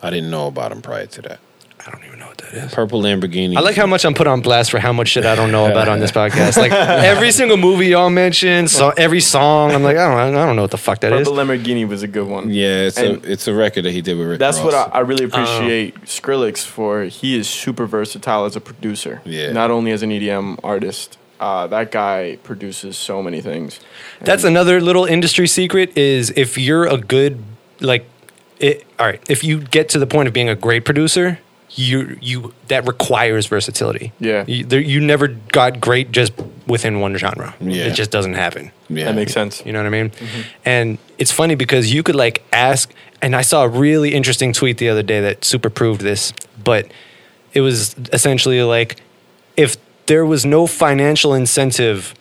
[0.02, 1.40] I didn't know about him prior to that.
[1.86, 2.72] I don't even know what that is.
[2.72, 3.56] Purple Lamborghini.
[3.56, 5.70] I like how much I'm put on blast for how much shit I don't know
[5.70, 6.56] about on this podcast.
[6.56, 10.56] Like every single movie y'all mentioned, so every song, I'm like, I don't, I don't
[10.56, 11.28] know what the fuck that is.
[11.28, 12.48] Purple Lamborghini was a good one.
[12.50, 14.38] Yeah, it's And a it's a record that he did with Rick.
[14.38, 14.88] That's what Ross.
[14.94, 17.02] I, I really appreciate Skrillex for.
[17.04, 19.20] He is super versatile as a producer.
[19.26, 19.52] Yeah.
[19.52, 21.18] Not only as an EDM artist.
[21.44, 23.78] Uh, that guy produces so many things.
[24.22, 27.44] That's another little industry secret is if you're a good
[27.80, 28.06] like
[28.58, 31.38] it all right, if you get to the point of being a great producer,
[31.72, 34.12] you you that requires versatility.
[34.20, 34.44] Yeah.
[34.46, 36.32] You, there, you never got great just
[36.66, 37.54] within one genre.
[37.60, 37.88] Yeah.
[37.88, 38.70] It just doesn't happen.
[38.88, 39.04] yeah.
[39.04, 39.62] That makes sense.
[39.66, 40.12] You know what I mean?
[40.64, 44.78] And it's funny because you could like ask, and I saw a really interesting tweet
[44.78, 46.90] the other day that super proved this, but
[47.52, 48.96] it was essentially like
[49.58, 49.76] if
[50.06, 52.14] there was no financial incentive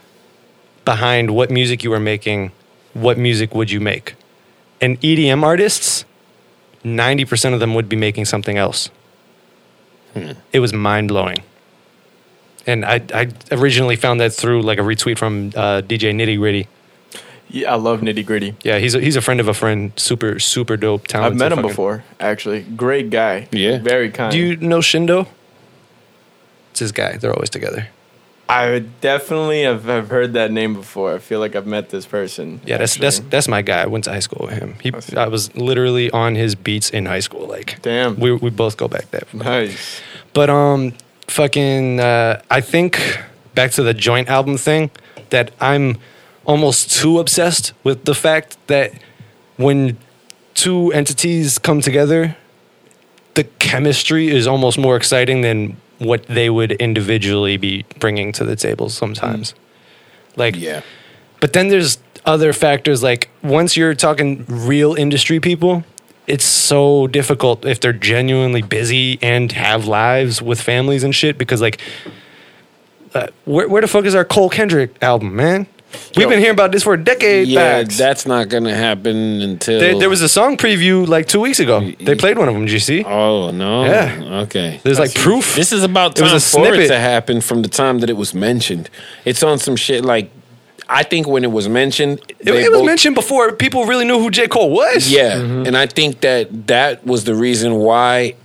[0.86, 2.52] behind what music you were making,
[2.93, 4.15] what music would you make?
[4.82, 6.06] And EDM artists,
[6.84, 8.89] 90% of them would be making something else.
[10.52, 11.38] It was mind blowing.
[12.67, 16.67] And I, I originally found that through like a retweet from uh, DJ Nitty Gritty.
[17.50, 18.56] Yeah, I love nitty gritty.
[18.63, 19.91] Yeah, he's a, he's a friend of a friend.
[19.96, 21.08] Super super dope.
[21.08, 21.34] Talented.
[21.34, 22.62] I've met him fucking- before, actually.
[22.63, 23.48] Great guy.
[23.52, 23.78] Yeah.
[23.80, 24.32] Very kind.
[24.32, 25.28] Do you know Shindo?
[26.73, 27.17] It's his guy.
[27.17, 27.88] They're always together.
[28.49, 31.13] I would definitely have, have heard that name before.
[31.13, 32.62] I feel like I've met this person.
[32.65, 33.29] Yeah, that's that's actually.
[33.29, 33.83] that's my guy.
[33.83, 34.73] I went to high school with him.
[34.81, 35.25] He, I.
[35.25, 37.45] I was literally on his beats in high school.
[37.45, 38.19] Like, Damn.
[38.19, 39.21] we we both go back there.
[39.33, 40.01] nice.
[40.33, 40.93] But um,
[41.27, 43.19] fucking, uh, I think
[43.53, 44.89] back to the joint album thing
[45.29, 45.99] that I'm
[46.43, 48.93] almost too obsessed with the fact that
[49.57, 49.99] when
[50.55, 52.36] two entities come together,
[53.36, 58.56] the chemistry is almost more exciting than what they would individually be bringing to the
[58.56, 59.53] table sometimes.
[60.36, 60.82] Like, Yeah.
[61.39, 65.84] but then there's other factors like once you're talking real industry people,
[66.25, 71.62] it's so difficult if they're genuinely busy and have lives with families and shit because
[71.62, 71.79] like
[73.13, 75.67] uh, where, where the fuck is our Cole Kendrick album, man?
[76.15, 77.91] We've been hearing about this for a decade Yeah, back.
[77.93, 81.79] that's not gonna happen until There, there was a song preview like two weeks ago.
[81.99, 82.65] They played one of them.
[82.65, 83.03] Did you see?
[83.03, 83.86] Oh no.
[83.86, 84.41] Yeah.
[84.43, 84.79] Okay.
[84.84, 85.56] There's like proof.
[85.56, 86.88] This is about It was time a for it snippet.
[86.89, 88.89] to happen from the time that it was mentioned.
[89.25, 90.29] It's on some shit like
[90.89, 94.06] I think when it was mentioned, It, they it was both- mentioned before people really
[94.06, 94.47] knew who J.
[94.47, 95.10] Cole was.
[95.10, 95.65] Yeah, mm-hmm.
[95.65, 98.36] and I think that that was the reason why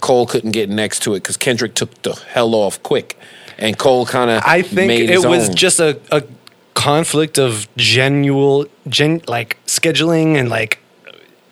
[0.00, 3.18] Cole couldn't get next to it because Kendrick took the hell off quick,
[3.58, 5.56] and Cole kind of I think made it his was own.
[5.56, 6.22] just a, a
[6.78, 10.78] conflict of genuine, gen, like scheduling and like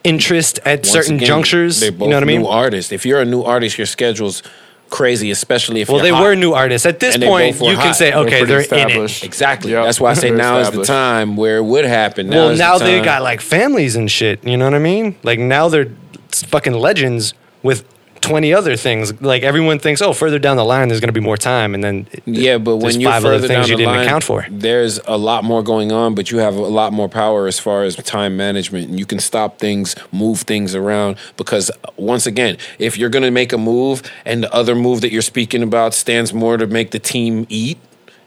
[0.05, 1.81] interest at Once certain again, junctures.
[1.81, 2.43] They're You know what I mean?
[2.43, 2.93] New artists.
[2.93, 4.43] If you're a new artist, your schedule's
[4.89, 6.23] crazy, especially if Well, you're they hot.
[6.23, 6.87] were new artists.
[6.87, 7.97] At this And point, both were you can hot.
[7.97, 8.73] say, They're okay, they're in it.
[8.73, 9.25] established.
[9.25, 9.73] Exactly.
[9.73, 9.85] Yep.
[9.85, 12.29] That's why I say now is the time where it would happen.
[12.31, 14.45] Now Well, is the now they got like families and shit.
[14.45, 15.17] You know what I mean?
[15.25, 15.91] Like now they're
[16.31, 17.35] fucking legends
[17.65, 17.85] with
[18.27, 19.21] 20 other things.
[19.23, 21.75] Like everyone thinks, oh, further down the line, there's going to be more time.
[21.75, 24.25] And then Yeah, but when you're five other further things down you didn't line, account
[24.25, 24.47] for.
[24.51, 27.85] there's a lot more going on, but you have a lot more power as far
[27.85, 31.17] as time management, and you can stop things, move things around.
[31.37, 35.13] Because once again, if you're going to make a move, and the other move that
[35.13, 37.79] you're speaking about stands more to make the team eat,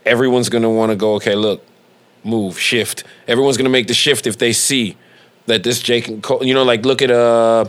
[0.05, 1.15] everyone's going to want to go.
[1.15, 1.65] Okay, look,
[2.23, 3.03] move, shift.
[3.27, 4.97] Everyone's going to make the shift if they see
[5.47, 6.43] that this Jake and Cole.
[6.43, 7.65] You know, like look at uh.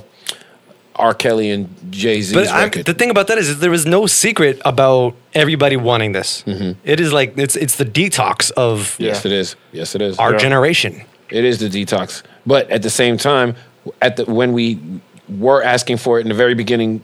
[1.01, 1.15] R.
[1.15, 2.35] Kelly and Jay Z.
[2.35, 6.13] But I'm, the thing about that is, that there was no secret about everybody wanting
[6.13, 6.43] this.
[6.45, 6.79] Mm-hmm.
[6.85, 9.57] It is like it's it's the detox of yes, it is.
[9.73, 10.19] Yes, it is.
[10.19, 10.39] our Yeah.
[10.39, 11.03] generation.
[11.31, 12.23] It is the detox.
[12.47, 13.55] But at the same time,
[14.03, 14.79] at the when we
[15.29, 17.03] were asking for it in the very beginning,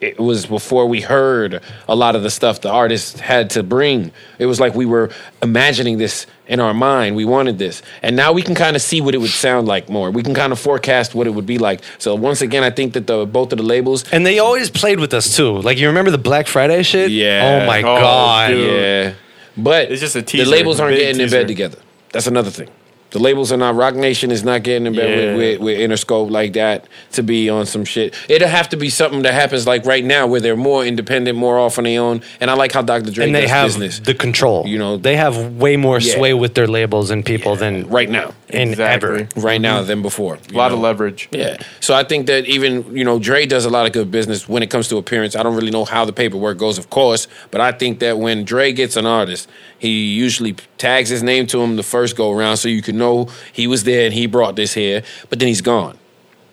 [0.00, 4.12] it was before we heard a lot of the stuff the artists had to bring.
[4.38, 5.10] It was like we were
[5.42, 7.16] imagining this in our mind.
[7.16, 7.82] We wanted this.
[8.02, 10.10] And now we can kind of see what it would sound like more.
[10.10, 11.80] We can kind of forecast what it would be like.
[11.98, 15.00] So once again, I think that the both of the labels And they always played
[15.00, 15.50] with us too.
[15.68, 17.10] Like you remember the Black Friday shit?
[17.10, 17.40] Yeah.
[17.62, 18.48] Oh my Oh, god.
[18.48, 18.70] dude.
[18.80, 19.14] Yeah.
[19.56, 21.78] But It's just a The labels aren't big getting in bed together.
[22.12, 22.68] That's another thing.
[23.12, 23.74] The labels are not.
[23.74, 25.36] Roc Nation is not getting in bed Yeah.
[25.36, 28.14] with, with, with Interscope like that to be on some shit.
[28.28, 31.58] It'll have to be something that happens like right now, where they're more independent, more
[31.58, 32.22] off on their own.
[32.40, 33.10] And I like how Dr.
[33.10, 34.66] Dre and they does have business the control.
[34.66, 36.14] You know- they have way more Yeah.
[36.14, 39.08] sway with their labels and people than right now, in Exactly.
[39.22, 39.28] ever.
[39.36, 39.88] right now mm-hmm.
[39.88, 40.38] than before.
[40.52, 41.28] A lot of leverage.
[41.32, 41.58] Yeah.
[41.80, 44.62] So I think that even, you know, Dre does a lot of good business when
[44.62, 45.36] it comes to appearance.
[45.36, 48.44] I don't really know how the paperwork goes, of course, but I think that when
[48.44, 49.48] Dre gets an artist,
[49.82, 53.28] he usually tags his name to him the first go around so you can know
[53.52, 55.98] he was there and he brought this here, but then he's gone.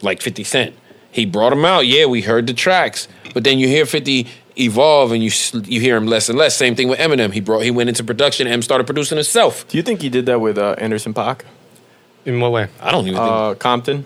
[0.01, 0.75] Like 50 Cent.
[1.11, 1.85] He brought him out.
[1.85, 5.29] Yeah, we heard the tracks, but then you hear 50 evolve and you
[5.65, 6.55] you hear him less and less.
[6.55, 7.31] Same thing with Eminem.
[7.31, 9.67] He brought he went into production and started producing himself.
[9.67, 11.41] Do you think he did that with uh, Anderson Paak?
[12.25, 12.67] In what way?
[12.81, 14.05] I don't even think Uh, Compton.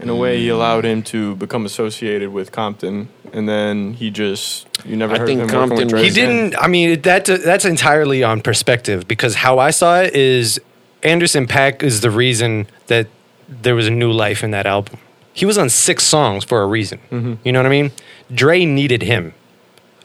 [0.00, 4.66] In a way, he allowed him to become associated with Compton, and then he just
[4.84, 6.56] you never I heard think him working Compton with Dre He didn't.
[6.56, 10.60] I mean, that that's entirely on perspective because how I saw it is
[11.02, 13.08] Anderson Paak is the reason that
[13.48, 14.98] there was a new life in that album.
[15.32, 16.98] He was on six songs for a reason.
[17.10, 17.34] Mm-hmm.
[17.44, 17.92] You know what I mean?
[18.32, 19.34] Dre needed him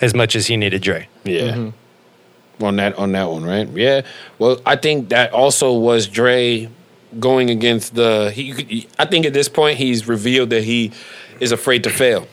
[0.02, 1.08] as much as he needed Dre.
[1.24, 1.72] Yeah.
[2.62, 3.68] On that on that one, right?
[3.70, 4.02] Yeah.
[4.38, 6.70] Well, I think that also was Dre
[7.20, 10.92] going against the he, he I think at this point he's revealed that he
[11.40, 12.28] is afraid to fail.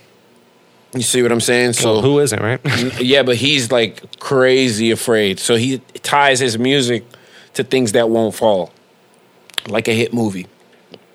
[0.95, 1.75] You see what I'm saying?
[1.75, 2.61] So Well, who isn't right?
[3.01, 5.39] yeah, but he's like crazy afraid.
[5.39, 7.05] So he ties his music
[7.55, 8.73] to things that won't fall.
[9.69, 10.47] Like a hit movie.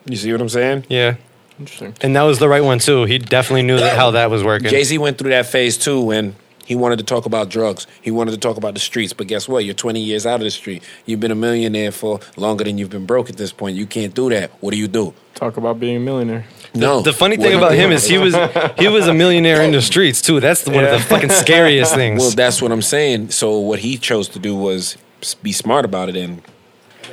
[0.05, 0.85] You see what I'm saying?
[0.87, 1.15] yeah,
[1.59, 1.95] Interesting.
[2.01, 3.05] and that was the right one too.
[3.05, 4.69] He definitely knew that how that was working.
[4.69, 7.87] Jay Z went through that phase too when he wanted to talk about drugs.
[8.01, 9.13] He wanted to talk about the streets.
[9.13, 9.63] But guess what?
[9.63, 10.83] You're 20 years out of the street.
[11.05, 13.77] You've been a millionaire for longer than you've been broke at this point.
[13.77, 14.51] You can't do that.
[14.61, 15.13] What do you do?
[15.35, 16.45] Talk about being a millionaire.
[16.73, 17.01] No.
[17.01, 18.35] The funny thing about him is he was
[18.77, 20.39] he was a millionaire in the streets too.
[20.39, 22.19] That's one of the fucking scariest things.
[22.21, 23.29] Well, that's what I'm saying.
[23.31, 24.97] So what he chose to do was
[25.41, 26.41] be smart about it, and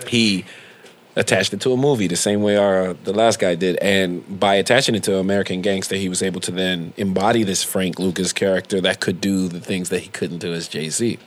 [0.08, 0.44] he
[1.16, 3.76] attached it to a movie the same way our the last guy did.
[3.76, 7.98] And by attaching it to American Gangster, he was able to then embody this Frank
[7.98, 11.18] Lucas character that could do the things that he couldn't do as Jay Z.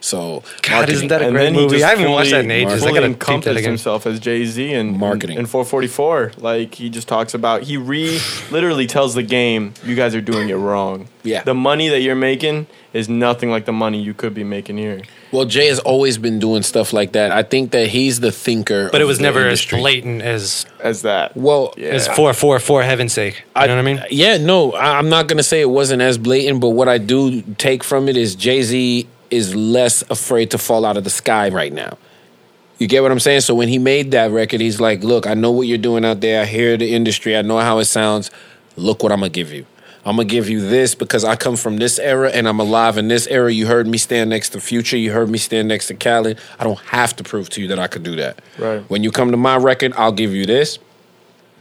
[0.00, 0.94] So God, marketing.
[0.94, 1.82] isn't that a And great then he movie?
[1.84, 2.72] I haven't watched that in fully- ages.
[2.82, 5.38] I Fully gotta peep that himself as Jay Z and Marketing.
[5.38, 6.32] in 444.
[6.38, 8.18] Like he just talks about he re
[8.50, 11.08] literally tells the game, you guys are doing it wrong.
[11.22, 11.42] Yeah.
[11.42, 15.02] the money that you're making is nothing like the money you could be making here.
[15.32, 17.30] Well, Jay has always been doing stuff like that.
[17.30, 18.88] I think that he's the thinker.
[18.90, 19.76] but it was the never industry.
[19.76, 21.88] as blatant as As that, Well, Yeah.
[21.90, 23.42] as for for for heaven's sake.
[23.54, 24.02] You know what I mean?
[24.10, 27.42] Yeah, no, I- I'm not gonna say it wasn't as blatant, but what I do
[27.58, 31.48] take from it is Jay Z is less afraid to fall out of the sky
[31.48, 31.98] right now.
[32.78, 33.42] You get what I'm saying?
[33.42, 36.20] So when he made that record, he's like, "Look, I know what you're doing out
[36.20, 36.42] there.
[36.42, 37.36] I hear the industry.
[37.36, 38.30] I know how it sounds.
[38.76, 39.66] Look what I'm gonna give you.
[40.04, 43.08] I'm gonna give you this because I come from this era and I'm alive in
[43.08, 43.52] this era.
[43.52, 44.96] You heard me stand next to Future.
[44.96, 46.38] You heard me stand next to Khaled.
[46.58, 48.40] I don't have to prove to you that I could do that.
[48.58, 48.80] Right.
[48.88, 50.78] When you come to my record, I'll give you this.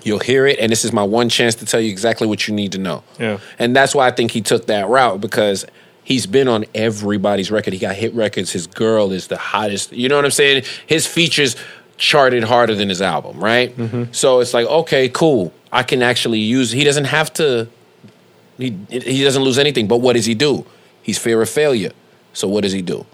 [0.03, 2.53] You'll hear it, and this is my one chance to tell you exactly what you
[2.53, 3.03] need to know.
[3.19, 3.39] Yeah.
[3.58, 5.65] And that's why I think he took that route because
[6.10, 7.72] he's been on everybody's record.
[7.72, 8.52] He got hit records.
[8.52, 9.93] His girl is the hottest.
[9.93, 10.63] You know what I'm saying?
[10.86, 11.56] His features
[11.98, 13.78] charted harder than his album, right?
[13.78, 14.12] Mm-hmm.
[14.12, 15.54] So it's like, okay, cool.
[15.72, 16.72] I can actually use.
[16.72, 17.69] He doesn't have to.
[18.58, 19.88] He he doesn't lose anything.
[19.88, 20.65] But what does he do?
[21.02, 21.91] He's fear of failure.
[22.34, 23.06] So what does he do?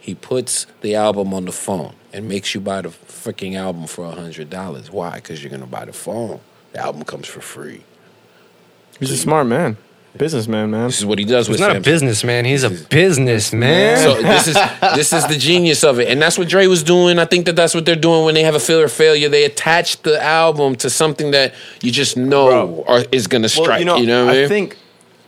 [0.00, 4.06] He puts the album on the phone and makes you buy the freaking album for
[4.06, 4.90] a hundred dollars.
[4.90, 5.16] Why?
[5.16, 6.40] Because you're gonna buy the phone.
[6.72, 7.82] The album comes for free.
[8.98, 9.76] he's a smart man,
[10.18, 10.86] businessman, man.
[10.86, 12.44] This is what he does He's with not a businessman.
[12.44, 13.98] He's a businessman.
[13.98, 14.54] So this is
[14.94, 17.18] this is the genius of it, and that's what Dre was doing.
[17.18, 19.28] I think that that's what they're doing when they have a fear of failure.
[19.28, 22.84] They attach the album to something that you just know Bro.
[22.86, 23.68] or is gonna strike.
[23.68, 24.48] Well, you know, you know what I I mean?
[24.48, 24.76] think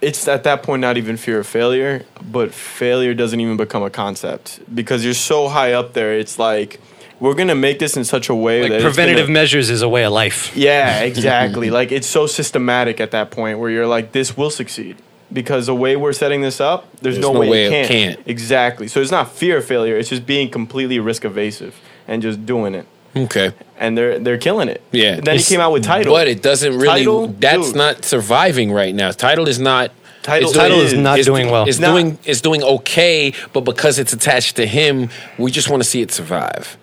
[0.01, 3.91] it's at that point not even fear of failure, but failure doesn't even become a
[3.91, 6.19] concept because you're so high up there.
[6.19, 6.81] It's like
[7.21, 9.89] we're gonna make this in such a way like that preventative gonna- measures is a
[9.89, 10.55] way of life.
[10.57, 11.71] Yeah, exactly.
[11.79, 14.97] like it's so systematic at that point where you're like, this will succeed.
[15.33, 17.89] Because the way we're setting this up, there's, There's no, no way, way it it
[17.89, 18.17] can't.
[18.17, 18.29] can't.
[18.29, 18.89] Exactly.
[18.89, 19.97] So it's not fear of failure.
[19.97, 21.79] It's just being completely risk evasive
[22.09, 22.85] and just doing it.
[23.17, 24.83] okay, And they're they're killing it.
[24.91, 25.15] Yeah.
[25.19, 26.13] And then he came out with Tidal.
[26.13, 26.87] but it doesn't really.
[27.05, 27.77] Tidal, that's dude.
[27.77, 29.13] not surviving right now.
[29.13, 29.93] Tidal is not.
[30.23, 31.65] Tidal, it's doing- Tidal is not it's- doing well.
[31.69, 35.81] It's Not- doing it's doing okay, but because it's attached to him, we just want
[35.83, 36.77] to see it survive.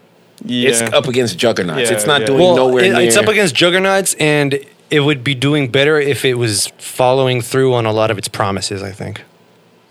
[0.46, 0.70] Yeah.
[0.70, 1.90] It's up against juggernauts.
[1.90, 2.28] Yeah, it's not yeah.
[2.28, 3.02] doing Well, nowhere it- near.
[3.02, 7.74] it's up against juggernauts, and it would be doing better if it was following through
[7.74, 8.82] on a lot of its promises.
[8.84, 9.22] I think.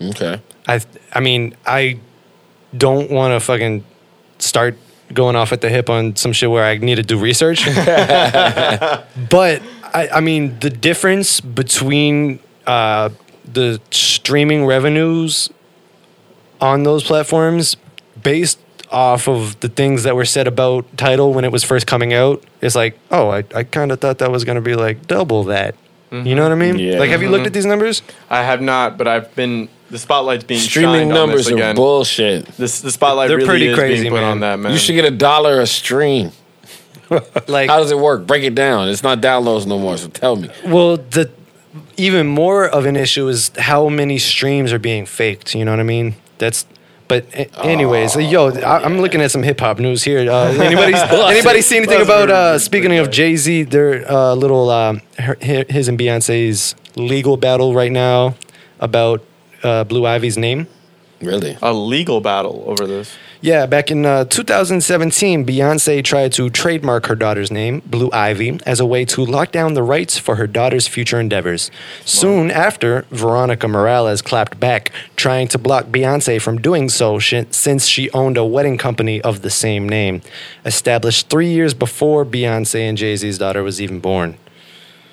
[0.01, 0.41] okay.
[0.67, 0.81] I
[1.13, 1.99] I mean I
[2.75, 3.83] don't want to fucking
[4.39, 4.75] start
[5.13, 7.65] going off at the hip on some shit where I need to do research.
[9.29, 9.61] but
[9.93, 13.09] I, I mean the difference between uh,
[13.45, 15.49] the streaming revenues
[16.59, 17.77] on those platforms
[18.21, 18.59] based
[18.91, 22.43] off of the things that were said about Tidal when it was first coming out,
[22.61, 25.45] it's like, oh, I, I kind of thought that was going to be like double
[25.45, 25.75] that.
[26.09, 26.77] You know what I mm-hmm.
[26.77, 26.93] mean?
[26.93, 26.99] Yeah.
[26.99, 27.53] Like, have you looked at mm-hmm.
[27.53, 28.01] these numbers?
[28.29, 31.75] I have not, but I've been the spotlight's being Streaming numbers on this are again.
[31.75, 32.45] bullshit.
[32.57, 34.31] This the spotlight They're really pretty is crazy, being put man.
[34.31, 34.71] on that man.
[34.71, 36.31] You should get a dollar a stream.
[37.47, 38.27] Like, How does it work?
[38.27, 38.89] Break it down.
[38.89, 39.95] It's not downloads no more.
[39.95, 40.49] So tell me.
[40.65, 41.31] well, the
[41.95, 45.55] even more of an issue is how many streams are being faked.
[45.55, 46.15] You know what I mean?
[46.37, 46.65] That's.
[47.07, 50.29] But a- anyways, yo, I, I'm looking at some hip hop news here.
[50.29, 50.93] Uh, anybody,
[51.33, 52.29] anybody see anything about?
[52.29, 57.73] Uh, speaking of Jay Z, their uh, little um, her, his and Beyonce's legal battle
[57.73, 58.35] right now
[58.79, 59.23] about
[59.63, 60.67] uh, Blue Ivy's name.
[61.21, 61.57] Really?
[61.63, 63.15] a legal battle over this.
[63.39, 68.79] Yeah, back in uh, 2017, Beyonce tried to trademark her daughter's name, Blue Ivy, as
[68.79, 71.69] a way to lock down the rights for her daughter's future endeavors.
[72.03, 77.85] Soon after, Veronica Morales clapped back, trying to block Beyonce from doing so sh- since
[77.85, 80.21] she owned a wedding company of the same name,
[80.65, 84.37] established three years before Beyonce and Jay Z's daughter was even born.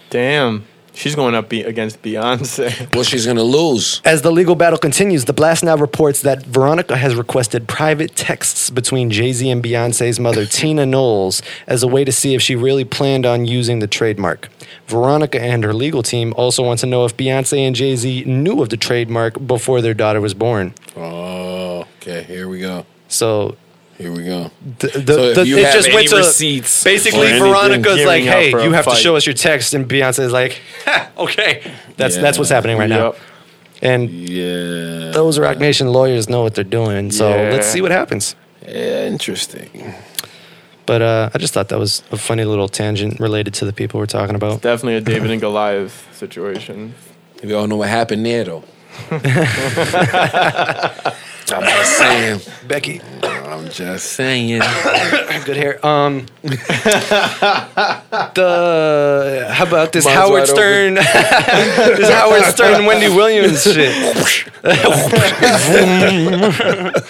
[0.09, 2.71] Damn, she's going up be- against Beyonce.
[2.95, 4.01] Well, she's gonna lose.
[4.05, 8.71] As the legal battle continues, The Blast now reports that Veronica has requested private texts
[8.71, 12.57] between Jay Z and Beyonce's mother, Tina Knowles, as a way to see if she
[12.57, 14.49] really planned on using the trademark.
[14.87, 18.63] Veronica and her legal team also want to know if Beyonce and Jay Z knew
[18.63, 20.75] of the trademark before their daughter was born.
[20.97, 22.23] Oh, okay.
[22.23, 22.87] Here we go.
[23.09, 23.57] So.
[23.99, 24.51] Here we go.
[24.81, 28.05] The, the, So if the- you it have just any went to receipts basically Veronica's
[28.05, 31.63] like, "Hey, you have to show us your text," and Beyonce's like, ha, "Okay,
[31.97, 33.15] that's that's what's happening right now."
[33.83, 35.11] And Yeah.
[35.13, 37.11] those Roc Nation lawyers know what they're doing.
[37.13, 37.51] So Yeah.
[37.53, 38.35] let's see what happens.
[38.67, 39.95] Yeah, interesting.
[40.87, 44.01] But uh, I just thought that was a funny little tangent related to the people
[44.01, 44.61] we're talking about.
[44.63, 46.95] Definitely a David and Goliath situation.
[47.43, 48.65] We all know what happened there, though.
[51.51, 52.41] I'm just saying.
[52.67, 53.14] Becky, I'm
[53.75, 54.59] just saying.
[55.45, 55.85] good hair.
[55.85, 56.57] Um, the
[59.51, 60.95] how about this Mine's Howard Stern,
[61.97, 63.93] this Howard Stern Wendy Williams shit.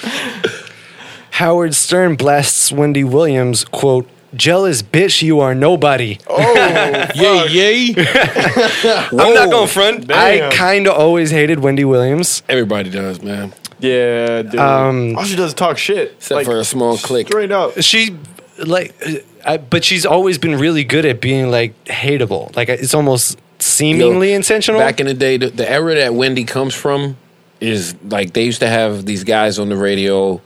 [1.33, 4.09] Howard Stern blasts Wendy Williams quote.
[4.35, 6.19] Jealous bitch, you are nobody.
[6.27, 7.95] Oh, yay, yay.
[7.97, 10.11] I'm not going front.
[10.11, 12.43] I kind of always hated Wendy Williams.
[12.49, 13.53] Everybody does, man.
[13.85, 14.57] Yeah, dude.
[14.57, 16.13] Um, All she does is talk shit.
[16.13, 17.29] Except for a small clique.
[17.29, 17.81] Straight up.
[17.81, 18.17] she
[18.59, 22.95] like uh, I, but she's always been really good at being like hateable like it's
[22.95, 27.17] almost seemingly Yo, intentional Back in the day, the, the era that Wendy comes from
[27.61, 30.41] is like they used to have these guys on the radio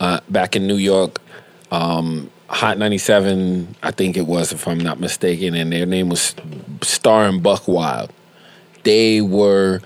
[0.00, 1.18] uh, back in New York.
[1.70, 6.36] Um, Hot 97, I think it was, if I'm not mistaken, and their name was
[6.82, 8.12] Star and Buc Wild.
[8.84, 9.80] They were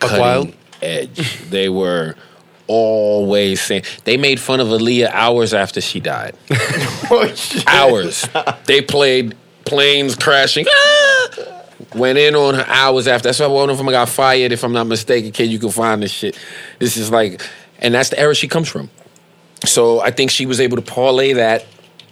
[0.00, 0.54] Buck cutting Wild?
[0.82, 1.38] edge.
[1.50, 2.16] they were
[2.68, 6.34] always saying they made fun of Aaliyah hours after she died.
[7.10, 7.26] Oh,
[7.66, 8.28] hours.
[8.66, 10.66] they played planes crashing.
[10.68, 11.28] Ah!
[11.94, 13.28] Went in on her hours after.
[13.28, 15.32] That's why one of them got fired, if I'm not mistaken.
[15.32, 16.38] Kid, you can find this shit.
[16.78, 17.40] This is like,
[17.78, 18.90] and that's the era she comes from.
[19.64, 21.62] So I think she was able to parlay that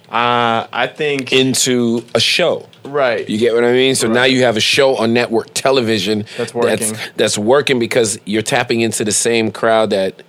[0.09, 2.67] Uh, I think into a show.
[2.83, 3.29] right.
[3.29, 3.93] You get what I mean?
[3.93, 6.91] So now you have a show on network television That's working.
[6.93, 10.23] That's, that's working because you're tapping into the same crowd that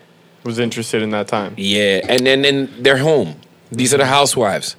[0.48, 1.54] was interested in that time.
[1.56, 3.36] Yeah, and then and they're home.
[3.70, 4.74] These are the housewives.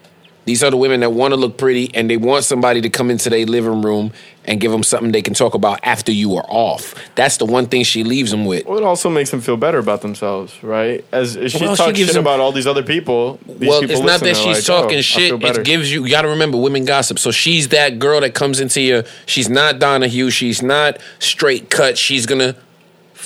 [0.46, 3.12] These are the women that want to look pretty and they want somebody to come
[3.12, 4.12] into their living room
[4.46, 6.96] and give them something they can talk about after you are off.
[7.14, 8.66] That's the one thing she leaves them with.
[8.66, 11.06] Well, it also makes them feel better about themselves, right?
[11.12, 13.70] As, as she Well, she talks gives shit them- about all these other people, these
[13.70, 15.44] well, people it's not that she's like, oh, talking I shit.
[15.44, 16.04] It gives you.
[16.04, 17.20] You got to remember, women gossip.
[17.20, 19.04] So she's that girl that comes into you.
[19.28, 20.32] She's not Donahue.
[20.32, 21.96] She's not straight cut.
[21.96, 22.56] She's gonna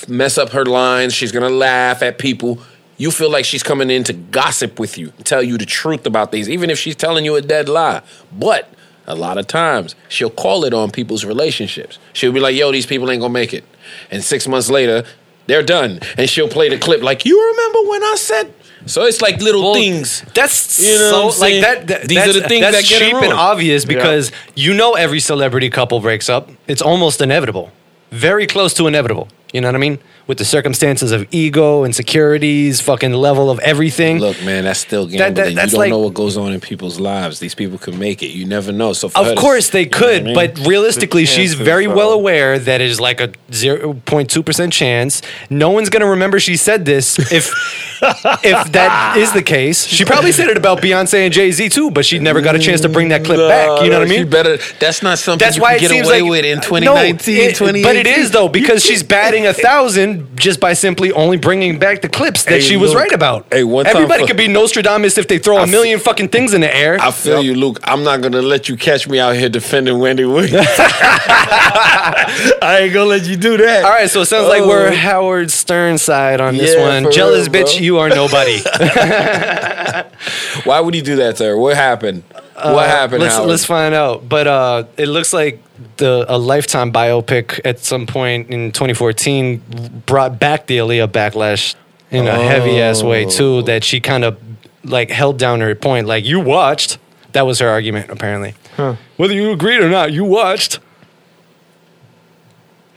[0.08, 1.14] mess up her lines.
[1.14, 2.58] She's gonna laugh at people.
[2.96, 6.30] You feel like she's coming in to gossip with you, tell you the truth about
[6.30, 8.02] things, even if she's telling you a dead lie.
[8.32, 8.68] But
[9.06, 11.98] a lot of times she'll call it on people's relationships.
[12.12, 13.64] She'll be like, "Yo, these people ain't gonna make it,"
[14.10, 15.04] and six months later,
[15.46, 18.52] they're done, and she'll play the clip like, "You remember when I said?"
[18.86, 20.22] So it's like little Well, things.
[20.34, 21.86] That's You know so what I'm like that.
[21.88, 24.92] that These are the things that's that get it cheap and obvious because you know
[24.92, 26.50] every celebrity couple breaks up.
[26.66, 27.72] It's almost inevitable,
[28.10, 29.28] very close to inevitable.
[29.54, 30.00] You know what I mean?
[30.26, 34.18] With the circumstances of ego, insecurities, fucking level of everything.
[34.18, 35.34] Look, man, that's still That- gambling.
[35.34, 37.38] that- you that's don't like- know what goes on in people's lives.
[37.38, 38.30] These people can make it.
[38.32, 38.92] You never know.
[38.94, 40.34] So, for her Of to- course they could, I mean?
[40.34, 45.22] but realistically, she's very well aware that it is like a 0.2% chance.
[45.50, 47.52] No one's going to remember she said this if
[48.44, 49.86] if that is the case.
[49.86, 52.80] She probably said it about Beyonce and Jay-Z too, but she never got a chance
[52.80, 53.82] to bring that clip back.
[53.82, 54.28] You know what I She mean?
[54.30, 54.58] better.
[54.80, 56.62] That's not something That's you why can it get seems away like with in no,
[56.64, 57.82] 2019, it- 2018.
[57.84, 61.78] But it is though because she's batting getting a thousand just by simply only bringing
[61.78, 63.00] back the clips that Hey, she was look.
[63.00, 63.46] right about.
[63.52, 66.54] Hey, one time Everybody for- could be Nostradamus if they throw a million fucking things
[66.54, 66.98] in the air.
[67.00, 67.80] I feel you, Luke.
[67.84, 70.66] I'm not gonna let you catch me out here defending Wendy Williams.
[70.78, 73.84] I ain't gonna let you do that.
[73.84, 74.68] All right, so it sounds like oh.
[74.68, 74.94] we're Oh.
[74.94, 77.04] Howard Stern side on this Yeah, one.
[77.04, 77.84] for Jealous real, bitch, bro.
[77.84, 78.58] you are nobody.
[80.64, 81.58] Why would he do that to her?
[81.58, 82.22] What happened?
[82.54, 83.22] What happened?
[83.22, 83.50] Uh, let's Howard?
[83.50, 84.28] let's find out.
[84.28, 85.62] But uh, it looks like
[85.96, 91.74] the a lifetime biopic at some point in 2014 brought back the Aaliyah backlash
[92.10, 93.62] in a heavy ass way too.
[93.62, 94.38] That she kind of
[94.84, 96.06] like held down her point.
[96.06, 96.98] Like you watched.
[97.32, 98.54] That was her argument apparently.
[99.16, 100.78] Whether you agreed or not, you watched.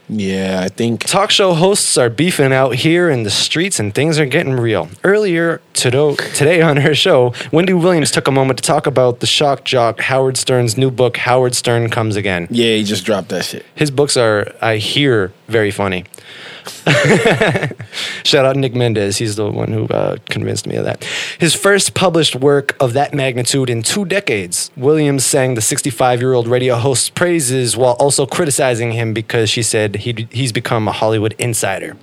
[0.08, 4.18] Yeah, I think Talk show hosts are beefing out here in the streets and things
[4.18, 4.88] are getting real.
[5.04, 9.26] Earlier to- today on her show, Wendy Williams took a moment to talk about the
[9.26, 12.48] shock jock Howard Stern's new book, Howard Stern Comes Again.
[12.50, 13.64] yeah, he just dropped that shit.
[13.74, 16.04] His books are, I hear, very funny.
[18.22, 19.16] Shout out Nick Mendez.
[19.16, 21.04] He's the one who uh, convinced me of that.
[21.38, 24.70] His first published work of that magnitude in two decades.
[24.76, 29.62] Williams sang the 65 year old radio host's praises while also criticizing him because she
[29.62, 31.96] said he'd, he's become a Hollywood insider.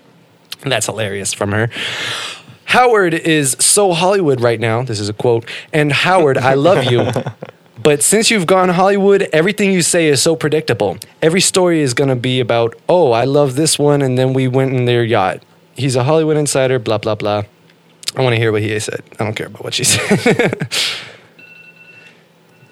[0.63, 1.69] That's hilarious from her.
[2.65, 4.81] Howard is so Hollywood right now.
[4.81, 5.47] This is a quote.
[5.71, 7.07] And Howard, I love you.
[7.85, 10.97] But since you've gone Hollywood, everything you say is so predictable.
[11.21, 14.47] Every story is going to be about, oh, I love this one, and then we
[14.47, 15.43] went in their yacht.
[15.75, 17.43] He's a Hollywood insider, blah, blah, blah.
[18.15, 19.03] I want to hear what he said.
[19.19, 20.67] I don't care about what she said.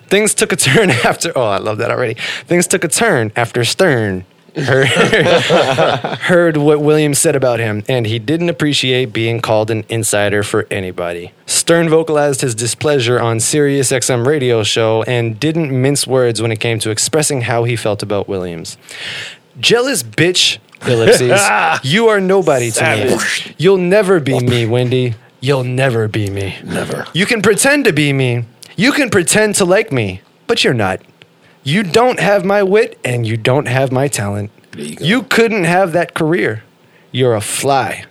[0.07, 2.19] Things took a turn after, oh, I love that already.
[2.47, 4.25] Things took a turn after Stern
[4.55, 4.87] heard,
[6.21, 10.67] heard what Williams said about him, and he didn't appreciate being called an insider for
[10.69, 11.31] anybody.
[11.45, 16.59] Stern vocalized his displeasure on Sirius XM radio show and didn't mince words when it
[16.59, 18.77] came to expressing how he felt about Williams.
[19.59, 21.41] Jealous bitch, ellipses.
[21.83, 23.53] you are nobody to me.
[23.57, 25.15] You'll never be me, Wendy.
[25.39, 26.57] You'll never be me.
[26.63, 27.05] Never.
[27.13, 28.45] You can pretend to be me.
[28.75, 31.01] You can pretend to like me, but you're not.
[31.63, 34.51] You don't have my wit and you don't have my talent.
[34.75, 34.95] You.
[34.99, 36.63] You couldn't have that career.
[37.11, 38.05] You're a fly.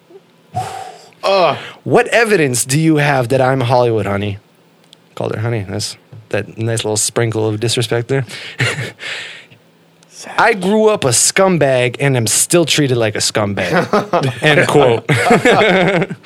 [1.84, 4.38] What evidence do you have that I'm Hollywood, honey?
[5.14, 5.64] Called her honey.
[5.68, 5.96] That's
[6.30, 8.24] that nice little sprinkle of disrespect there.
[10.38, 13.72] I grew up a scumbag and am still treated like a scumbag.
[14.42, 15.04] End quote.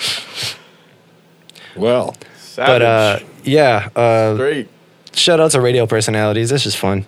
[1.76, 2.16] Well,
[2.56, 4.68] But uh, yeah, uh, great.
[5.12, 6.48] shout out to radio personalities.
[6.48, 7.04] This is fun.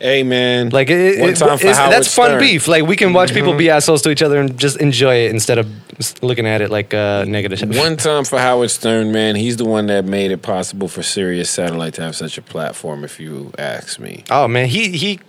[0.00, 2.40] Hey man, Like it, One it- for it's- Howard that's fun Stern.
[2.40, 2.66] beef.
[2.68, 3.36] Like we can watch Mm-hmm.
[3.38, 5.66] people be assholes to each other and just enjoy it instead of
[6.22, 7.68] looking at it like uh, negative.
[7.76, 9.36] One time for Howard Stern, man.
[9.36, 13.04] He's the one that made it possible for Sirius Satellite to have such a platform.
[13.04, 15.20] If you ask me, Oh man, he he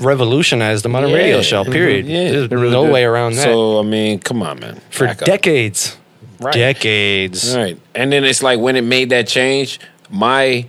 [0.00, 1.16] revolutionized the modern Yeah.
[1.16, 1.64] radio show.
[1.64, 2.06] Period.
[2.06, 2.92] Yeah, There's really no did.
[2.92, 3.44] way around that.
[3.44, 4.80] so I mean, come on, man.
[4.90, 5.96] For Back decades,
[6.40, 6.52] Right.
[6.52, 7.54] decades.
[7.56, 7.78] Right.
[7.94, 9.78] And then it's like when it made that change,
[10.10, 10.66] my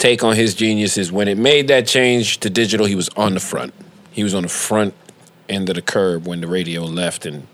[0.00, 3.34] take on his genius is when it made that change to digital, he was on
[3.34, 3.72] the front.
[4.10, 4.94] He was on the front
[5.48, 7.46] end of the curb when the radio left and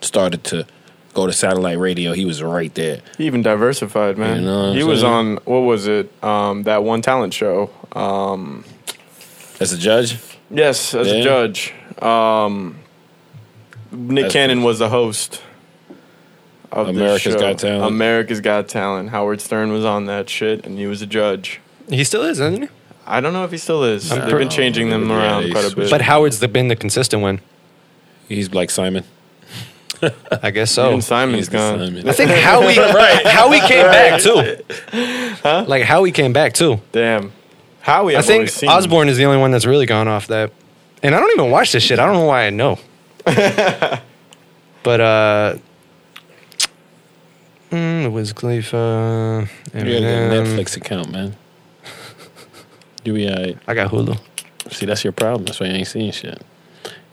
[0.00, 0.66] started to
[1.14, 2.12] go to satellite radio.
[2.12, 3.02] He was right there.
[3.18, 4.40] He even diversified, man.
[4.40, 6.10] You know he was on what was it?
[6.24, 7.70] Um, that one talent show.
[7.92, 8.64] Um,
[9.60, 10.18] As a judge,
[10.50, 11.14] yes, as Yeah.
[11.14, 11.74] a judge.
[12.02, 12.76] Um,
[13.92, 15.42] Nick That's Cannon was the host
[16.72, 17.36] of America's.
[17.36, 17.84] Got Talent.
[17.86, 19.10] America's Got Talent.
[19.10, 21.60] Howard Stern was on that shit, and he was a judge.
[21.88, 22.68] He still is, isn't he?
[23.06, 24.10] I don't know if he still is.
[24.10, 25.90] I'm They've pretty- been changing them Yeah, around they quite a bit.
[25.90, 27.40] But Howard's the, been the consistent one.
[28.28, 29.04] he's like Simon.
[30.42, 30.88] I guess so.
[30.88, 31.78] Even Simon's He's the gone.
[31.78, 32.08] Simon.
[32.08, 32.74] I think Howie
[33.30, 34.58] Howie came back too.
[35.70, 36.80] Like Howie came back too.
[36.92, 37.32] Damn.
[37.80, 38.68] Howie, I I've think always seen.
[38.68, 40.50] Osbourne is the only one that's really gone off that.
[41.02, 41.98] And I don't even watch this shit.
[41.98, 42.78] I don't know why I know.
[44.82, 45.56] but uh
[47.70, 50.46] mm, Wiz Khalifa, You gotta a Eminem.
[50.56, 51.36] Netflix account, man.
[53.06, 53.56] You be alright.
[53.56, 54.18] Uh, I got Hulu.
[54.70, 55.44] See, that's your problem.
[55.44, 56.42] That's why you ain't seeing shit.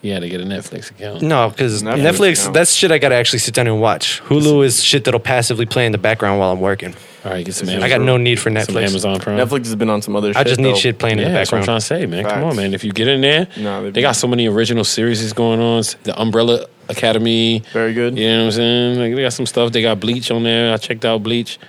[0.01, 1.21] You had to get a Netflix account.
[1.21, 2.53] No, because Netflix Netflix, account.
[2.55, 4.21] that's shit I gotta actually sit down and watch.
[4.23, 6.93] Hulu is shit that'll passively play in the background while I'm working.
[7.23, 7.69] All right, get some.
[7.69, 8.89] I got no need for some Netflix.
[8.89, 9.37] Amazon Prime.
[9.37, 10.37] Netflix has been on some other shit.
[10.37, 10.77] I just need though.
[10.79, 11.83] shit playing Yeah, in the that's what I'm background.
[11.83, 12.25] trying to say, man.
[12.25, 12.73] Come on, man.
[12.73, 15.83] If you get in there, No, they got so many original series going on.
[16.03, 17.59] The Umbrella Academy.
[17.71, 18.17] Very good.
[18.17, 18.99] You know what I'm saying?
[18.99, 19.71] Like, they got some stuff.
[19.71, 20.73] They got Bleach on there.
[20.73, 21.59] I checked out Bleach.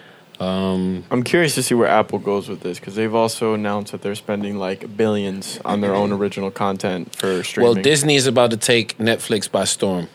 [0.41, 4.03] Um, I'm curious to see where Apple goes with this because they've also announced that
[4.03, 7.73] they're spending like billions on their own original content for streaming.
[7.73, 10.09] well, Disney is about to take Netflix by storm.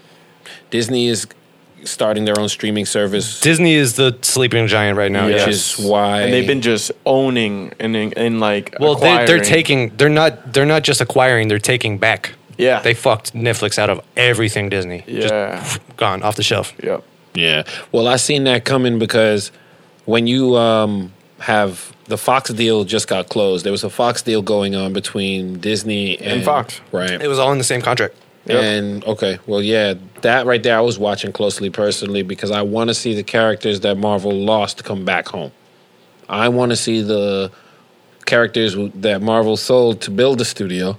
[0.70, 1.28] Disney is
[1.86, 5.28] starting their own streaming service, Disney is the sleeping giant right now.
[5.28, 9.39] which is why and they've been just owning and and, and like Well, they, they're
[9.39, 9.95] taking.
[9.95, 10.53] They're not.
[10.53, 11.47] They're not just acquiring.
[11.47, 12.34] They're taking back.
[12.57, 12.82] Yeah.
[12.82, 15.05] They fucked Netflix out of everything Disney.
[15.07, 15.61] Yeah.
[15.61, 16.74] Just gone off the shelf.
[16.84, 17.03] Yep.
[17.34, 17.63] Yeah.
[17.93, 19.51] Well, I seen that coming because
[20.10, 23.64] when you um, have the Fox deal just got closed.
[23.64, 26.82] There was a Fox deal going on between Disney and, And Fox.
[26.91, 27.22] Right.
[27.22, 28.16] It was all in the same contract.
[28.45, 28.64] Yep.
[28.64, 32.89] And okay, well, yeah, that right there, I was watching closely personally because I want
[32.89, 35.51] to see the characters that Marvel lost come back home.
[36.28, 37.51] I want to see the
[38.26, 40.97] characters that Marvel sold to build the studio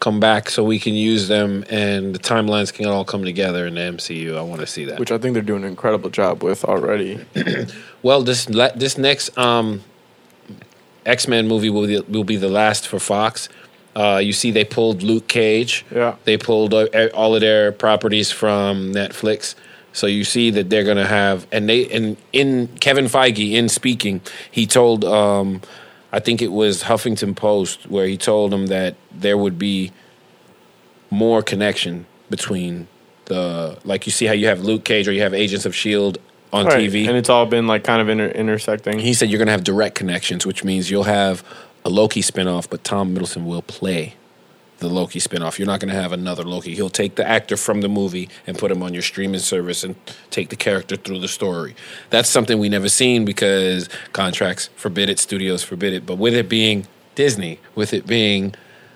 [0.00, 3.74] come back so we can use them and the timelines can all come together in
[3.74, 4.36] the MCU.
[4.36, 4.98] I want to see that.
[4.98, 7.20] Which I think they're doing an incredible job with already.
[8.02, 9.82] Well, this this next um,
[11.04, 13.48] X Men movie will be, will be the last for Fox.
[13.94, 15.84] Uh, you see, they pulled Luke Cage.
[15.90, 16.16] Yeah.
[16.24, 19.54] They pulled uh, all of their properties from Netflix.
[19.92, 24.20] So you see that they're gonna have, and they and in Kevin Feige in speaking,
[24.50, 25.62] he told, um,
[26.12, 29.92] I think it was Huffington Post, where he told them that there would be
[31.10, 32.86] more connection between
[33.24, 36.18] the, like you see how you have Luke Cage or you have Agents of Shield
[36.52, 36.90] on Right.
[36.90, 38.98] TV, And it's all been like kind of inter- intersecting.
[38.98, 41.44] he said you're going to have direct connections, which means you'll have
[41.84, 44.14] a Loki spinoff, but Tom Middleton will play
[44.78, 45.58] the Loki spinoff.
[45.58, 46.74] You're not going to have another Loki.
[46.74, 49.94] He'll take the actor from the movie and put him on your streaming service and
[50.30, 51.74] take the character through the story.
[52.08, 56.06] That's something we never seen because contracts forbid it, studios forbid it.
[56.06, 58.54] But with it being Disney, with it being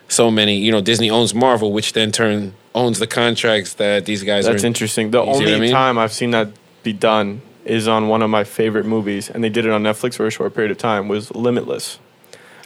[0.09, 4.23] so many, you know, Disney owns Marvel, which then turn owns the contracts that these
[4.25, 4.53] guys are.
[4.53, 4.67] That's are.
[4.67, 5.11] interesting.
[5.11, 5.71] The You only I mean?
[5.71, 6.49] time I've seen that
[6.85, 10.14] be done is on one of my favorite movies, and they did it on Netflix
[10.16, 11.09] for a short period of time.
[11.09, 11.99] Was Limitless.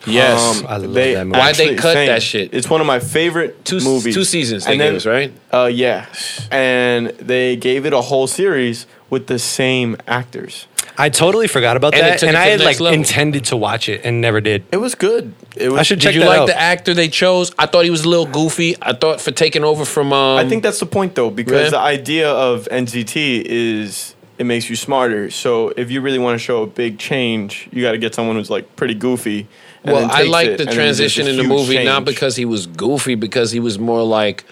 [0.07, 0.61] Yes.
[0.61, 1.39] Um, I love they that movie.
[1.39, 2.07] Why'd they cut same.
[2.07, 2.55] that shit?
[2.55, 4.15] It's one of my favorite two, movies.
[4.15, 5.33] two seasons they And gave then- us, right?
[5.53, 6.07] Uh, yeah,
[6.51, 10.67] and they gave it a whole series with the same actors.
[11.01, 12.81] I totally forgot about And it that, took and it to I the had like
[12.81, 12.99] level.
[12.99, 14.65] intended to watch it and never did.
[14.73, 15.33] It was good.
[15.57, 15.79] It was.
[15.79, 16.47] I should Did check you that like out.
[16.47, 17.53] the actor they chose?
[17.59, 18.75] I thought he was a little goofy.
[18.83, 20.13] I thought for taking over from.
[20.13, 21.71] Um, I think that's the point though, because Yeah.
[21.71, 25.31] the idea of NZT is it makes you smarter.
[25.31, 28.35] So if you really want to show a big change, you got to get someone
[28.37, 29.47] who's like pretty goofy.
[29.85, 31.53] and Well, then I takes like the and then there's transition this in the huge
[31.69, 32.07] movie not change.
[32.07, 34.45] because he was goofy, because he was more like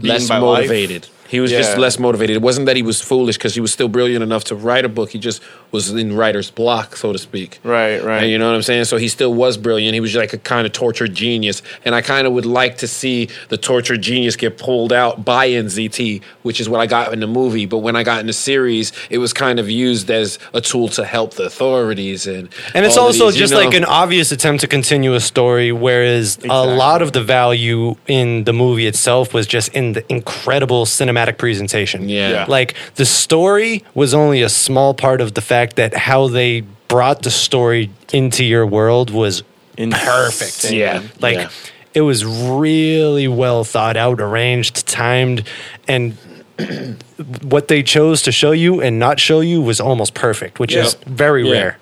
[0.00, 0.42] less by life.
[0.66, 1.06] motivated.
[1.30, 2.36] He was just less motivated.
[2.36, 4.88] It wasn't that he was foolish because he was still brilliant enough to write a
[4.88, 5.10] book.
[5.10, 7.60] He just was in writer's block, so to speak.
[7.62, 8.22] Right, right.
[8.24, 8.86] And you know what I'm saying?
[8.86, 9.94] So he still was brilliant.
[9.94, 11.62] He was like a kind of tortured genius.
[11.84, 15.48] And I kind of would like to see the tortured genius get pulled out by
[15.48, 17.66] NZT, which is what I got in the movie.
[17.66, 20.88] But when I got in the series, it was kind of used as a tool
[20.88, 22.26] to help the authorities.
[22.26, 25.20] And, And it's also these, you just know- like an obvious attempt to continue a
[25.20, 30.04] story, whereas a lot of the value in the movie itself was just in the
[30.12, 32.08] incredible cinematic presentation.
[32.08, 32.30] Yeah.
[32.30, 32.44] Yeah.
[32.48, 37.22] Like the story was only a small part of the fact that how they brought
[37.22, 39.42] the story into your world was
[39.76, 40.70] perfect.
[40.72, 41.02] Yeah.
[41.20, 41.48] Like Yeah.
[41.94, 45.44] it was really well thought out, arranged, timed,
[45.88, 46.16] and
[47.42, 50.94] what they chose to show you and not show you was almost perfect, which is
[50.94, 51.04] Yep.
[51.04, 51.52] very Yeah.
[51.52, 51.78] rare.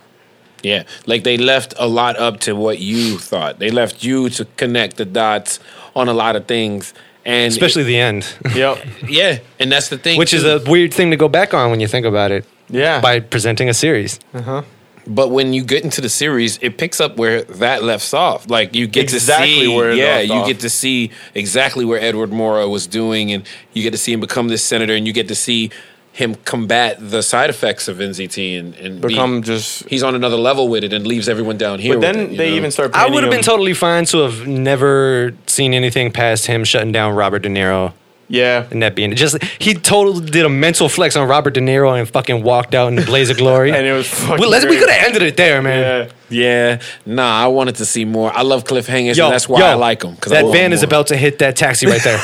[0.62, 3.60] Yeah, like they left a lot up to what you thought.
[3.60, 5.60] They left you to connect the dots
[5.94, 6.92] on a lot of things,
[7.24, 8.84] and Especially the end, Yep.
[9.08, 10.18] yeah, and that's the thing.
[10.18, 12.44] which is a weird thing to go back on when you think about it.
[12.70, 13.00] Yeah.
[13.00, 14.20] By presenting a series.
[14.34, 14.62] Uh-huh.
[15.06, 18.50] But when you get into the series, it picks up where that left off.
[18.50, 20.46] Like you get Exactly to see, where it yeah, you off.
[20.46, 23.42] get to see exactly where Edward Morra was doing, and
[23.72, 25.70] you get to see him become this senator, and you get to see
[26.18, 29.88] him combat the side effects of NZT and, and be- Become just.
[29.88, 31.94] he's on another level with it and leaves everyone down here.
[31.94, 32.56] But with then it, they know?
[32.56, 32.92] even start.
[32.92, 37.14] I would have been totally fine to have never seen anything past him shutting down
[37.14, 37.92] Robert De Niro
[38.26, 38.66] Yeah.
[38.72, 42.08] and that being just he totally did a mental flex on Robert De Niro and
[42.08, 43.70] fucking walked out in the blaze of glory.
[43.76, 44.40] And it was fucking.
[44.40, 45.80] we, we could have ended it there, man.
[45.80, 46.12] Yeah.
[46.30, 48.30] Yeah, nah, I wanted to see more.
[48.36, 50.16] I love cliffhangers, Yo, and that's why yo, I like them.
[50.26, 52.20] That van is about to hit that taxi right there.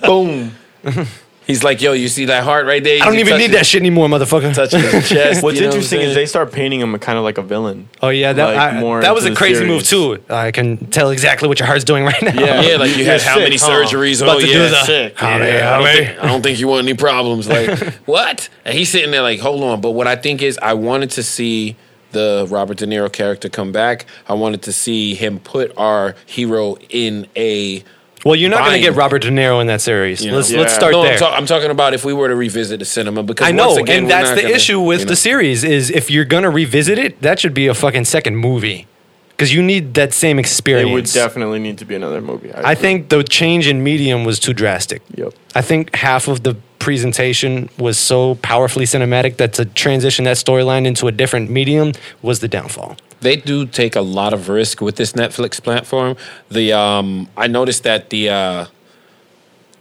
[0.02, 0.56] Boom.
[1.46, 3.02] He's like, yo, you see that heart right there?
[3.02, 4.54] I don't even need that shit anymore, motherfucker.
[4.54, 5.42] Touch the chest.
[5.42, 7.88] What's you know interesting is they start painting him kind of like a villain.
[8.00, 10.22] Oh yeah, that Like, I- more that was a into the crazy move too.
[10.30, 12.32] I can tell exactly what your heart's doing right now.
[12.34, 12.60] Yeah.
[12.62, 13.68] Yeah, like you had how sick, many huh?
[13.70, 14.22] surgeries?
[14.22, 15.14] About oh to yeah, do the- Sick.
[15.22, 17.48] Oh, Yeah, yeah, I, don't think, I don't think you want any problems.
[17.48, 18.48] Like what?
[18.64, 19.80] And he's sitting there like, hold on.
[19.80, 21.76] But what I think is, I wanted to see
[22.12, 24.06] the Robert De Niro character come back.
[24.28, 27.82] I wanted to see him put our hero in a.
[28.24, 30.24] Well, you're not going to get Robert De Niro in that series.
[30.24, 30.36] You know?
[30.38, 30.60] let's Yeah.
[30.60, 31.14] let's start no, there.
[31.14, 33.68] I'm, ta- I'm talking about if we were to revisit the cinema because I know,
[33.68, 35.10] once again, and we're that's not the gonna, issue with you know.
[35.10, 38.86] the series is if you're gonna revisit it, that should be a fucking second movie
[39.30, 40.90] because you need that same experience.
[40.90, 42.52] It would definitely need to be another movie.
[42.54, 45.02] I think the change in medium was too drastic.
[45.16, 45.34] Yep.
[45.56, 50.86] I think half of the presentation was so powerfully cinematic that to transition that storyline
[50.86, 51.92] into a different medium
[52.22, 52.96] was the downfall.
[53.22, 56.16] They do take a lot of risk with this Netflix platform.
[56.50, 58.66] The um, I noticed that the uh,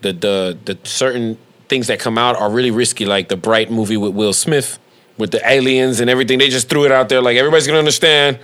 [0.02, 1.38] the the the certain
[1.68, 4.80] things that come out are really risky, like the Bright movie with Will Smith,
[5.18, 6.38] with the aliens and everything.
[6.40, 8.40] They just threw it out there, like everybody's gonna understand.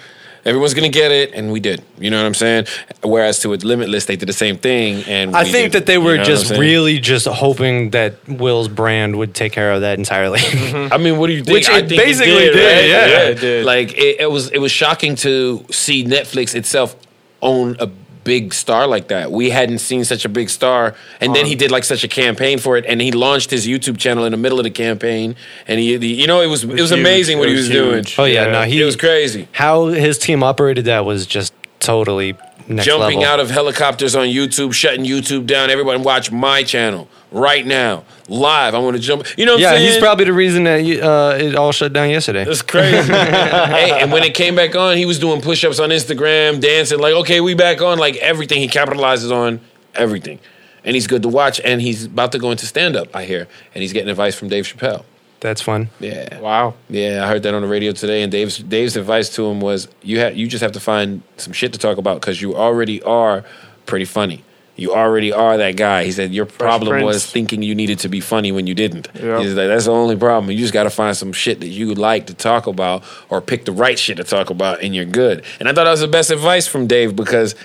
[0.47, 1.83] Everyone's gonna get it, and we did.
[1.99, 2.65] You know what I'm saying?
[3.03, 5.81] Whereas to with Limitless, they did the same thing, and I we think did.
[5.81, 9.71] that they You were know just really just hoping that Will's brand would take care
[9.73, 10.39] of that entirely.
[10.67, 10.93] Mm-hmm.
[10.93, 11.53] I mean, what do you think?
[11.53, 12.89] Which I it think basically did, did, right?
[12.89, 13.29] yeah.
[13.29, 13.65] It did.
[13.65, 16.95] Like it, it was, it was shocking to see Netflix itself
[17.41, 17.89] own a
[18.27, 19.31] big star like that.
[19.31, 21.59] We hadn't seen such a big star, and then he uh-huh.
[21.59, 24.37] did like such a campaign for it, and he launched his YouTube channel in the
[24.37, 25.35] middle of the campaign,
[25.67, 26.99] and he, the, you know, it was it was, huge.
[26.99, 28.05] amazing what It he was was doing.
[28.17, 28.51] oh yeah, Yeah.
[28.51, 29.47] no, he It was crazy.
[29.53, 31.53] how his team operated that was just
[31.87, 32.35] totally
[32.67, 33.33] next Jumping level.
[33.33, 35.69] out of helicopters on YouTube, shutting YouTube down.
[35.69, 38.75] Everyone watch my channel right now, live.
[38.75, 39.25] I want to jump.
[39.37, 39.87] You know what yeah, I'm saying?
[39.93, 42.43] he's probably the reason that you, uh, it all shut down yesterday.
[42.43, 43.11] That's crazy.
[43.13, 46.99] hey, and when it came back on, he was doing push ups on Instagram, dancing,
[46.99, 48.59] like, okay, we back on, like everything.
[48.59, 49.61] He capitalizes on
[49.95, 50.39] everything.
[50.83, 51.59] And he's good to watch.
[51.61, 53.47] And he's about to go into stand up, I hear.
[53.73, 55.03] And he's getting advice from Dave Chappelle.
[55.39, 55.89] That's fun.
[55.99, 56.39] Yeah.
[56.39, 56.73] Wow.
[56.89, 58.23] Yeah, I heard that on the radio today.
[58.23, 61.53] And Dave's Dave's advice to him was you ha- you just have to find some
[61.53, 63.43] shit to talk about because you already are
[63.85, 64.43] pretty funny.
[64.75, 66.03] You already are that guy.
[66.03, 67.05] He said your problem Prince.
[67.05, 69.07] was thinking you needed to be funny when you didn't.
[69.15, 69.41] Yep.
[69.41, 70.51] He's like, that's the only problem.
[70.51, 73.65] You just got to find some shit that you like to talk about or pick
[73.65, 75.43] the right shit to talk about, and you're good.
[75.59, 77.55] And I thought that was the best advice from Dave because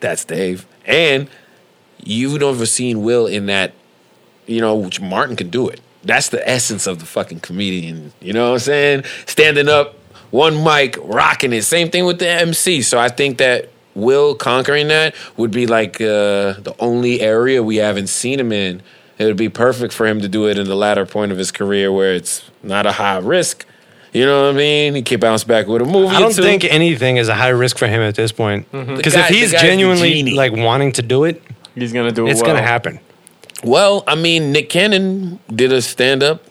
[0.00, 0.66] that's Dave.
[0.84, 1.28] And
[2.02, 3.72] you've never seen Will in that,
[4.46, 5.80] you know, which Martin can do it.
[6.04, 8.12] That's the essence of the fucking comedian.
[8.20, 9.04] You know what I'm saying?
[9.26, 9.94] Standing up,
[10.30, 11.62] one mic, rocking it.
[11.62, 12.82] Same thing with the MC.
[12.82, 17.76] So I think that Will conquering that would be like uh, the only area we
[17.76, 18.82] haven't seen him in.
[19.18, 21.52] It would be perfect for him to do it in the latter point of his
[21.52, 23.66] career where it's not a high risk.
[24.14, 24.94] You know what I mean?
[24.94, 26.08] He can bounce back with a movie.
[26.16, 26.42] I don't two.
[26.42, 28.66] think anything is a high risk for him at this point.
[28.72, 31.42] Because The if he's the guy's the genuinely like wanting to do it,
[31.74, 32.30] He's gonna do it.
[32.30, 32.50] it's well.
[32.54, 32.98] gonna happen.
[33.62, 36.44] Well, I mean, Nick Cannon did a stand up.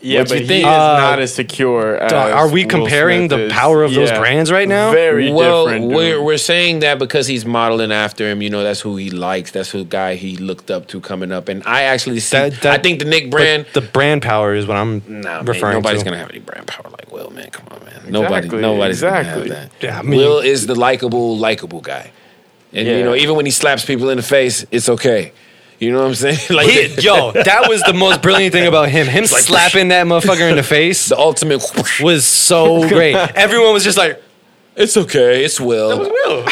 [0.00, 1.96] Yeah, What but you he is Uh, not as secure.
[1.96, 3.52] As are we Will comparing Smith the is.
[3.52, 4.20] power of those Yeah.
[4.20, 4.92] brands right now?
[4.92, 5.88] Very well, different.
[5.88, 5.96] dude.
[5.96, 8.40] we're we're saying that because he's modeling after him.
[8.40, 9.50] You know, that's who he likes.
[9.50, 11.48] That's who guy he looked up to coming up.
[11.48, 12.36] And I actually see.
[12.36, 13.66] That- that- I think the Nick But brand.
[13.72, 16.04] the brand power is what I'm Nah, man, referring nobody's to.
[16.04, 17.48] gonna have any brand power like Will, man.
[17.50, 17.94] Come on, man.
[18.08, 19.48] Nobody, Exactly, nobody's exactly.
[19.48, 19.84] gonna have that.
[19.84, 22.12] Yeah, I mean- Will is the likable, likable guy.
[22.72, 25.32] And you know, even when he slaps people in the face, it's okay.
[25.78, 26.38] You know what I'm saying?
[26.50, 29.06] like He- yo, that was the most brilliant thing about him.
[29.06, 31.62] Him like- slapping that motherfucker in the face the ultimate.
[32.00, 33.14] was so great.
[33.14, 34.20] Everyone was just like,
[34.76, 35.44] It's okay.
[35.44, 35.90] It's Will.
[35.90, 36.44] That was Will.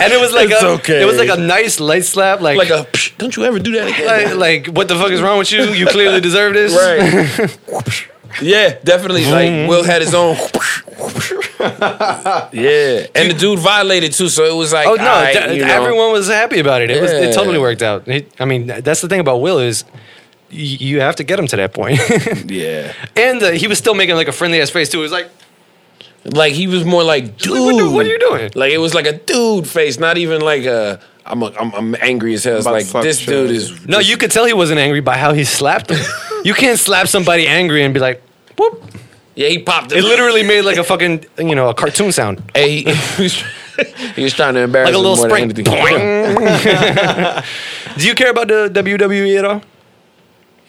[0.00, 1.02] And it was like It's a, okay.
[1.02, 2.84] it was like a nice light slap, like Like a.
[2.90, 4.06] "Psh, Don't you ever do that again?
[4.06, 5.62] like, like what the fuck is wrong with you?
[5.72, 6.72] You clearly deserve this.
[6.74, 7.98] Right.
[8.42, 9.24] yeah, definitely.
[9.30, 9.68] Like mm-hmm.
[9.68, 10.36] Will had his own.
[11.60, 15.64] Yeah, and the dude violated too, so it was like, Oh no, alright, th- you
[15.64, 15.72] know.
[15.72, 16.90] everyone was happy about it.
[16.90, 18.06] It was it totally worked out.
[18.06, 19.84] He- I mean, that's the thing about Will is
[20.50, 22.00] y- you have to get him to that point.
[22.50, 24.98] Yeah, and uh, he was still making like a friendly ass face too.
[24.98, 25.28] He was like,
[26.24, 28.50] like he was more like, dude, what what are you doing?
[28.54, 31.00] Like it was like a dude face, not even like a.
[31.26, 32.56] I'm, a, I'm, I'm angry as hell.
[32.56, 33.28] It's like this shit.
[33.28, 33.86] dude is.
[33.86, 36.00] no, you could tell he wasn't angry by how he slapped him.
[36.44, 38.20] you can't slap somebody angry and be like,
[38.56, 38.82] whoop.
[39.40, 39.90] Yeah, he popped.
[39.90, 42.42] It literally made like a fucking you know a cartoon sound.
[42.54, 43.42] Hey, he, was,
[44.14, 45.48] he was trying to embarrass Like a him little more spring.
[45.48, 47.42] than anything.
[47.98, 49.62] Do you care about the WWE at all?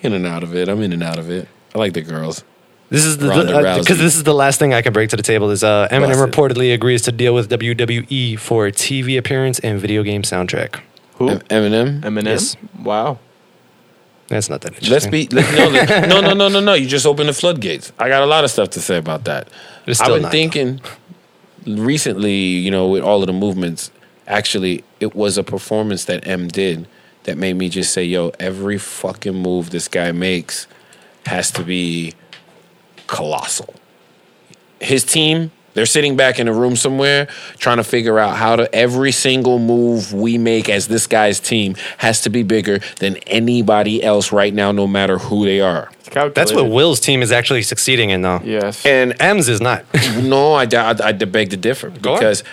[0.03, 0.69] in and out of it.
[0.69, 1.49] I'm in and out of it.
[1.75, 2.45] I like the girls.
[2.89, 3.97] This is the because Rousey.
[3.97, 5.49] this is the last thing I can break to the table.
[5.49, 6.31] Is uh, Eminem Busted.
[6.31, 10.79] reportedly agrees to deal with WWE for TV appearance and video game soundtrack.
[11.15, 11.27] Who?
[11.29, 11.99] Eminem.
[12.01, 12.25] Eminem.
[12.25, 12.55] Yes.
[12.81, 13.19] Wow.
[14.31, 16.73] That's not that Let's be let- no, let- no, no, no, no, no.
[16.73, 17.91] You just opened the floodgates.
[17.99, 19.49] I got a lot of stuff to say about that.
[19.87, 20.31] I've been not.
[20.31, 20.81] thinking
[21.67, 23.91] recently, you know, with all of the movements.
[24.27, 26.87] Actually, it was a performance that M did
[27.23, 30.65] that made me just say, "Yo, every fucking move this guy makes
[31.25, 32.13] has to be
[33.07, 33.73] colossal."
[34.79, 38.73] His team, they're sitting back in a room somewhere trying to figure out how to
[38.73, 44.03] every single move we make as this guy's team has to be bigger than anybody
[44.03, 45.91] else right now, no matter who they are.
[46.13, 48.41] That's what Will's team is actually succeeding in, though.
[48.43, 48.85] Yes.
[48.85, 49.85] And M's is not.
[50.21, 52.19] no, I, I, I beg to differ Go on.
[52.19, 52.43] because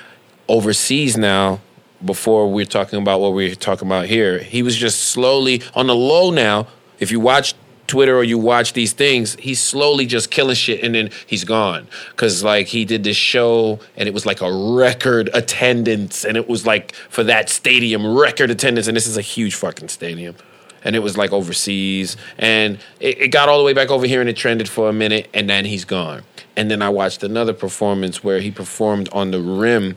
[0.48, 1.60] overseas now,
[2.04, 5.94] before we're talking about what we're talking about here, he was just slowly on the
[5.94, 6.68] low now.
[7.00, 7.54] If you watch
[7.88, 11.88] Twitter or you watch these things, he's slowly just killing shit and then he's gone.
[12.16, 16.48] Cause like he did this show and it was like a record attendance and it
[16.48, 18.86] was like for that stadium, record attendance.
[18.86, 20.36] And this is a huge fucking stadium.
[20.84, 22.16] And it was like overseas.
[22.38, 24.92] And it, it got all the way back over here and it trended for a
[24.92, 26.22] minute and then he's gone.
[26.56, 29.96] And then I watched another performance where he performed on the rim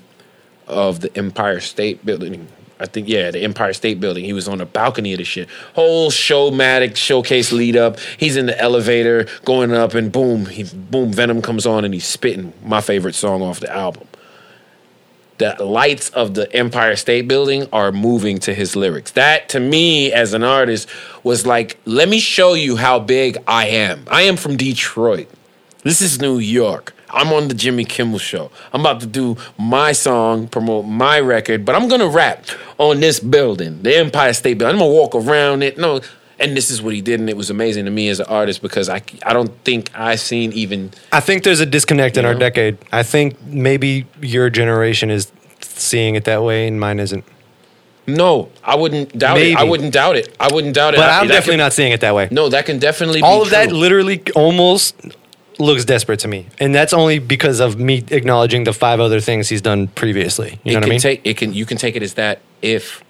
[0.67, 2.47] of the Empire State Building.
[2.81, 4.25] I think yeah, the Empire State Building.
[4.25, 5.47] He was on the balcony of the shit.
[5.75, 7.99] Whole showmatic showcase lead up.
[8.17, 11.13] He's in the elevator going up, and boom, he boom.
[11.13, 14.07] Venom comes on, and he's spitting my favorite song off the album.
[15.37, 19.11] The lights of the Empire State Building are moving to his lyrics.
[19.11, 20.89] That to me, as an artist,
[21.23, 24.05] was like, let me show you how big I am.
[24.09, 25.29] I am from Detroit.
[25.83, 26.93] This is New York.
[27.13, 28.51] I'm on the Jimmy Kimmel show.
[28.73, 32.45] I'm about to do my song, promote my record, but I'm gonna rap
[32.77, 34.75] on this building, the Empire State Building.
[34.75, 35.77] I'm gonna walk around it.
[35.77, 36.01] No,
[36.39, 38.61] and this is what he did, and it was amazing to me as an artist
[38.61, 42.29] because I I don't think I've seen even I think there's a disconnect in You
[42.29, 42.77] our decade.
[42.91, 45.31] I think maybe your generation is
[45.61, 47.23] seeing it that way and mine isn't.
[48.07, 48.49] no.
[48.63, 49.55] I wouldn't doubt it.
[49.57, 50.35] I wouldn't doubt it.
[50.39, 50.97] I wouldn't doubt it.
[50.97, 52.27] But I- I'm definitely can- not seeing it that way.
[52.31, 54.95] No, that can definitely be All of that literally almost
[55.61, 56.47] looks desperate to me.
[56.59, 60.59] And that's only because of me acknowledging the five other things he's done previously.
[60.63, 60.99] You it know what I mean?
[60.99, 63.03] take it can you can take it as that if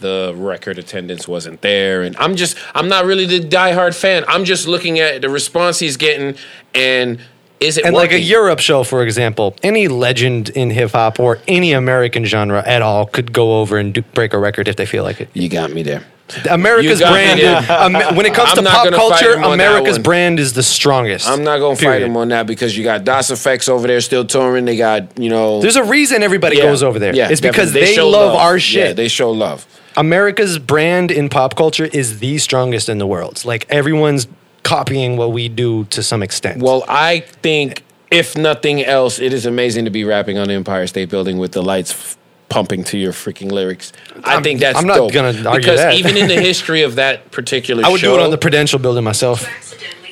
[0.00, 4.44] the record attendance wasn't there and i'm just i'm not really the diehard fan i'm
[4.44, 6.36] just looking at the response he's getting
[6.74, 7.20] and
[7.64, 8.20] is it and like a?
[8.20, 13.06] Europe show, for example, any legend in hip hop or any American genre at all
[13.06, 15.28] could go over and do, break a record if they feel like it.
[15.34, 16.02] you got me there
[16.50, 17.56] America's You got me brand, there.
[17.78, 20.54] Am- um, when it comes I'm to pop culture, him on that America's brand is
[20.54, 21.28] the strongest.
[21.28, 24.24] i'm not gonna fight him on that because you got Das EFX over there still
[24.24, 27.14] touring they got you know There's a reason everybody yeah, goes over there.
[27.14, 27.80] yeah, it's because definitely.
[27.88, 28.96] they, show love, our Yeah, shit.
[28.96, 33.44] they show love America's brand in pop culture is the strongest in the world.
[33.44, 34.26] Like everyone's
[34.64, 36.60] copying what we do to some extent.
[36.60, 40.86] Well, I think if nothing else, it is amazing to be rapping on the Empire
[40.88, 42.16] State Building with the lights f-
[42.48, 43.92] pumping to your freaking lyrics.
[44.24, 45.12] I I'm- think that's I'm not dope.
[45.12, 45.94] gonna argue because that.
[45.94, 48.78] even in the history of that particular I would show, do it on the Prudential
[48.78, 49.46] building myself.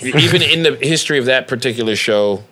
[0.03, 2.45] even in the history of that particular show,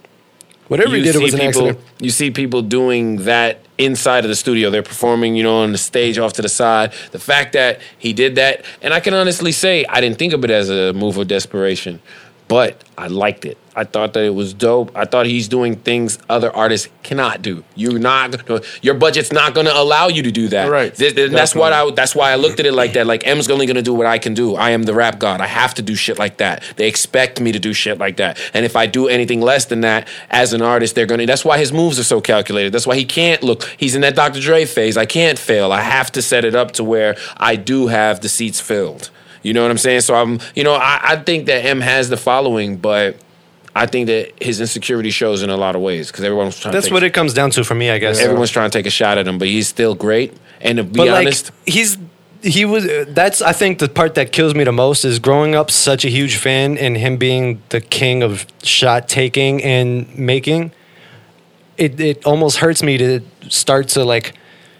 [0.68, 1.78] Whatever you did, it see was an people, accident.
[2.00, 4.70] You see people doing that inside of the studio.
[4.70, 6.92] They're performing, you know, on the stage off to the side.
[7.12, 10.44] The fact that he did that, and I can honestly say I didn't think of
[10.44, 12.00] it as a move of desperation,
[12.50, 13.56] but I liked it.
[13.76, 14.90] I thought that it was dope.
[14.96, 17.62] I thought he's doing things other artists cannot do.
[17.76, 20.68] You're not gonna, your budget's not going to allow you to do that.
[20.68, 20.92] Right.
[20.92, 21.88] Th- th- that's what I.
[21.92, 23.06] That's why I looked at it like that.
[23.06, 24.56] Like M's only going to do what I can do.
[24.56, 25.40] I am the rap god.
[25.40, 26.64] I have to do shit like that.
[26.74, 28.36] They expect me to do shit like that.
[28.52, 31.26] And if I do anything less than that as an artist, they're going to.
[31.26, 32.72] That's why his moves are so calculated.
[32.72, 33.62] That's why he can't look.
[33.76, 34.40] He's in that Dr.
[34.40, 34.96] Dre phase.
[34.96, 35.70] I can't fail.
[35.70, 39.10] I have to set it up to where I do have the seats filled.
[39.42, 40.02] You know what I'm saying?
[40.02, 40.40] So I'm.
[40.54, 43.16] You know, I, I think that M has the following, but.
[43.72, 46.72] I think that his insecurity shows in a lot of ways because everyone's trying.
[46.72, 48.18] That's what it comes down to for me, I guess.
[48.18, 50.36] Everyone's trying to take a shot at him, but he's still great.
[50.60, 51.96] And to be but like honest, he's
[52.42, 55.70] he was that's I think the part that kills me the most is growing up
[55.70, 60.72] such a huge fan and him being the king of shot taking and making.
[61.76, 64.34] It it almost hurts me to start to like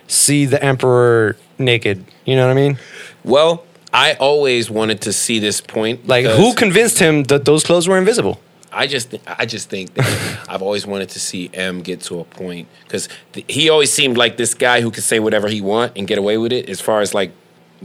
[0.06, 2.04] see the emperor naked.
[2.24, 2.78] You know what I mean?
[3.24, 6.06] well, I always wanted to see this point.
[6.06, 8.40] Like who convinced him that those clothes were invisible?
[8.72, 12.24] I just, I just think that I've always wanted to see M get to a
[12.24, 13.08] point because
[13.48, 16.38] he always seemed like this guy who could say whatever he want and get away
[16.38, 16.68] with it.
[16.68, 17.32] As far as like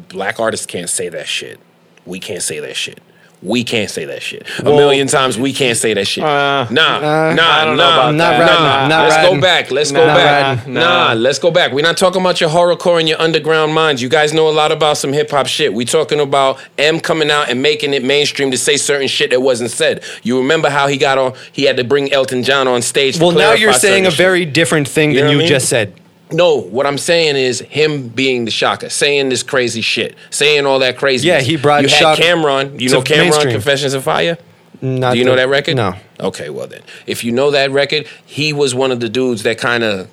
[0.10, 1.60] black artists can't say that shit,
[2.06, 3.02] we can't say that shit.
[3.46, 4.48] We can't say that shit.
[4.60, 6.24] A million times we can't say that shit.
[6.24, 8.60] Uh, nah, uh, nah, I don't know nah, about Not that.
[8.60, 8.88] nah.
[8.88, 9.36] not let's riding.
[9.36, 9.72] go back.
[9.72, 10.68] Let's Nah, go back.
[10.68, 11.14] Nah, Nah.
[11.14, 11.72] let's go back.
[11.72, 14.02] We're not talking about your horrorcore and your underground minds.
[14.02, 15.74] You guys know a lot about some hip hop shit.
[15.74, 19.42] We talking about M coming out and making it mainstream to say certain shit that
[19.42, 20.04] wasn't said.
[20.24, 21.34] You remember how he got on?
[21.52, 23.18] He had to bring Elton John on stage.
[23.18, 24.18] To Well, now you're saying a shit.
[24.18, 25.48] very different thing You than you mean?
[25.48, 25.94] just said.
[26.32, 30.80] No, what I'm saying is him being the shocker, saying this crazy shit, saying all
[30.80, 31.28] that crazy.
[31.28, 32.80] Yeah, he brought You had shock Cam'ron.
[32.80, 33.52] You know Cam'ron, mainstream.
[33.54, 34.38] Confessions of Fire.
[34.82, 35.76] Not Do you the- know that record?
[35.78, 35.94] No.
[36.20, 39.58] Okay, well then, if you know that record, he was one of the dudes that
[39.60, 40.10] kind of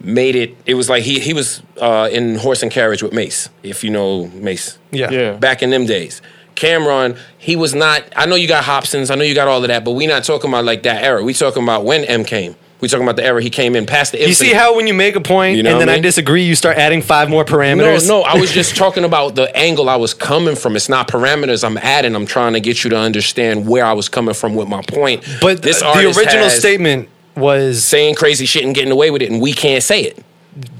[0.00, 0.56] made it.
[0.66, 3.48] It was like he he was uh, in Horse and Carriage with Mase.
[3.62, 5.10] If you know Mase, Yeah.
[5.10, 5.32] Yeah.
[5.34, 6.20] back in them days.
[6.56, 8.02] Cam'ron, he was not.
[8.16, 9.10] I know you got Hopsins.
[9.10, 11.22] I know you got all of that, but we not talking about like that era.
[11.22, 12.56] We talking about when M came.
[12.80, 14.18] We talking about the era he came in past the.
[14.26, 16.44] You see how when you make a point You know and then I I, disagree,
[16.44, 18.08] you start adding five more parameters?
[18.08, 20.76] No, no, I was just talking about the angle I was coming from.
[20.76, 22.14] It's not parameters I'm adding.
[22.14, 25.24] I'm trying to get you to understand where I was coming from with my point.
[25.42, 29.40] But this the original statement was saying crazy shit and getting away with it, and
[29.42, 30.24] we can't say it.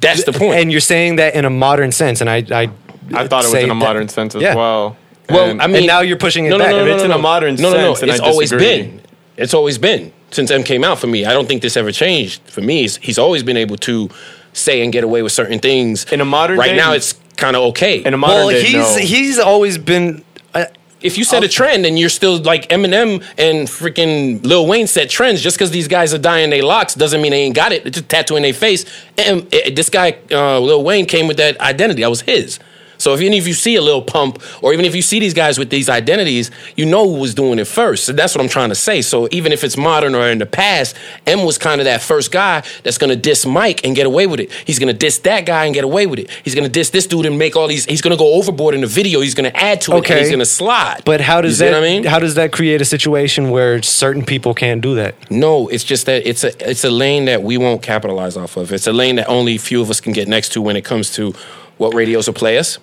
[0.00, 0.54] That's the point.
[0.54, 2.70] And you're saying that in a modern sense, and I, I,
[3.14, 4.54] I thought it was in a that- modern sense as Yeah.
[4.54, 4.96] well.
[5.28, 6.72] well, And- I mean, and now you're pushing it no, no, back.
[6.72, 7.20] no, If it's no, in a no.
[7.22, 7.94] modern no, no, no.
[7.94, 9.00] sense, then I It's always been.
[9.40, 11.24] It's always been since M came out for me.
[11.24, 12.82] I don't think this ever changed for me.
[12.82, 14.08] He's, he's always been able to
[14.52, 16.04] say and get away with certain things.
[16.12, 18.04] In a modern right day- now, it's kind of okay.
[18.04, 18.96] in a modern well, day, he's no.
[18.98, 20.22] he's always been.
[20.54, 20.66] Uh,
[21.00, 25.08] If you set a trend and you're still like Eminem and freaking Lil Wayne set
[25.08, 27.86] trends, just because these guys are dyeing their locks doesn't mean they ain't got it.
[27.86, 28.84] It's just tattooing their face.
[29.16, 32.02] And uh, this guy, uh, Lil Wayne, came with that identity.
[32.02, 32.58] That was his.
[33.00, 35.34] So if any of you see a little pump, or even if you see these
[35.34, 38.04] guys with these identities, you know who was doing it first.
[38.04, 39.00] So that's what I'm trying to say.
[39.02, 40.96] So even if it's modern or in the past,
[41.26, 44.40] M was kind of that first guy that's gonna diss Mike and get away with
[44.40, 44.52] it.
[44.66, 46.30] He's gonna diss that guy and get away with it.
[46.44, 47.86] He's gonna diss this dude and make all these.
[47.86, 49.20] He's gonna go overboard in the video.
[49.20, 49.98] He's gonna add to it.
[50.00, 50.14] Okay.
[50.14, 51.02] And he's gonna slide.
[51.04, 51.74] But how does that?
[51.74, 52.04] I mean?
[52.04, 55.14] How does that create a situation where certain people can't do that?
[55.30, 58.72] No, it's just that it's a it's a lane that we won't capitalize off of.
[58.72, 61.10] It's a lane that only few of us can get next to when it comes
[61.14, 61.34] to
[61.80, 62.78] what radios will play us.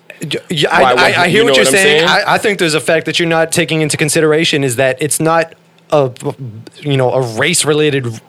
[0.50, 2.06] Yeah, I, Why- I, why- I hear you know what you're what saying.
[2.06, 2.08] saying?
[2.08, 5.20] I, I think there's a fact that you're not taking into consideration is that it's
[5.20, 5.54] not
[5.90, 6.10] a
[6.80, 8.20] you know a race related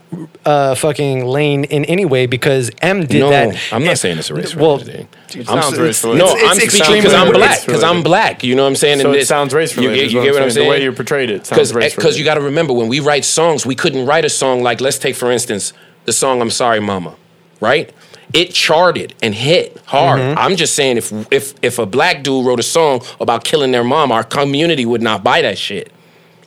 [0.45, 3.57] uh, fucking lane in any way because M did no, that.
[3.73, 4.55] I'm not It- saying it's a race.
[4.55, 5.07] Well, thing.
[5.29, 6.27] It I'm sounds s- race No, related.
[6.37, 7.65] It's- I'm it's speaking because I'm black.
[7.65, 8.43] Because I'm black.
[8.43, 8.99] You know what I'm saying?
[8.99, 9.95] So And it this- sounds race related.
[9.95, 10.53] get- is you get what I'm saying.
[10.53, 10.65] saying?
[10.67, 13.25] The way you portrayed it sounds race Because you got to remember when we write
[13.25, 15.73] songs, we couldn't write a song like let's take for instance
[16.05, 17.15] the song "I'm Sorry, Mama,"
[17.59, 17.89] right?
[18.33, 20.19] It charted and hit hard.
[20.19, 20.37] Mm-hmm.
[20.37, 23.83] I'm just saying if if if a black dude wrote a song about killing their
[23.83, 25.91] mom, our community would not buy that shit.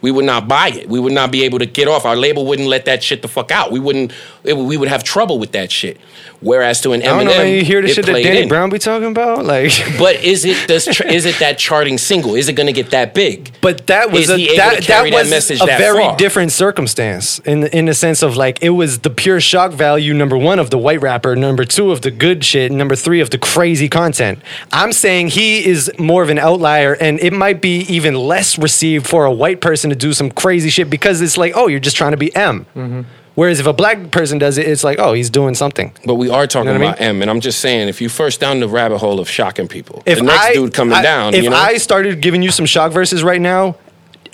[0.01, 0.89] We would not buy it.
[0.89, 2.05] We would not be able to get off.
[2.05, 3.71] Our label wouldn't let that shit the fuck out.
[3.71, 4.13] We wouldn't.
[4.45, 5.99] It, we would have trouble with that shit.
[6.41, 7.39] Whereas to an I don't Eminem, know.
[7.39, 8.49] man, You hear the shit that played Danny in.
[8.49, 9.71] Brown be talking about, like.
[9.99, 10.87] But is it this?
[10.87, 12.35] Tr- is it that charting single?
[12.35, 13.53] Is it going to get that big?
[13.61, 16.17] But that was a, that, that that was message a that very far?
[16.17, 20.13] different circumstance in the, in the sense of like it was the pure shock value
[20.13, 23.31] number one of the white rapper, number two of the good shit, number three of
[23.31, 24.41] the crazy content.
[24.73, 29.07] I'm saying he is more of an outlier, and it might be even less received
[29.07, 31.97] for a white person to do some crazy shit because it's like, oh, you're just
[31.97, 32.67] trying to be M.
[32.75, 33.03] Mm-hmm.
[33.35, 35.93] Whereas if a black person does it, it's like, oh, he's doing something.
[36.05, 38.01] But we are talking You know what I about M, and I'm just saying, if
[38.03, 40.95] you first down the rabbit hole of shocking people, If the next I, dude coming
[40.95, 43.77] I- down, if you know, I started giving you some shock verses right now,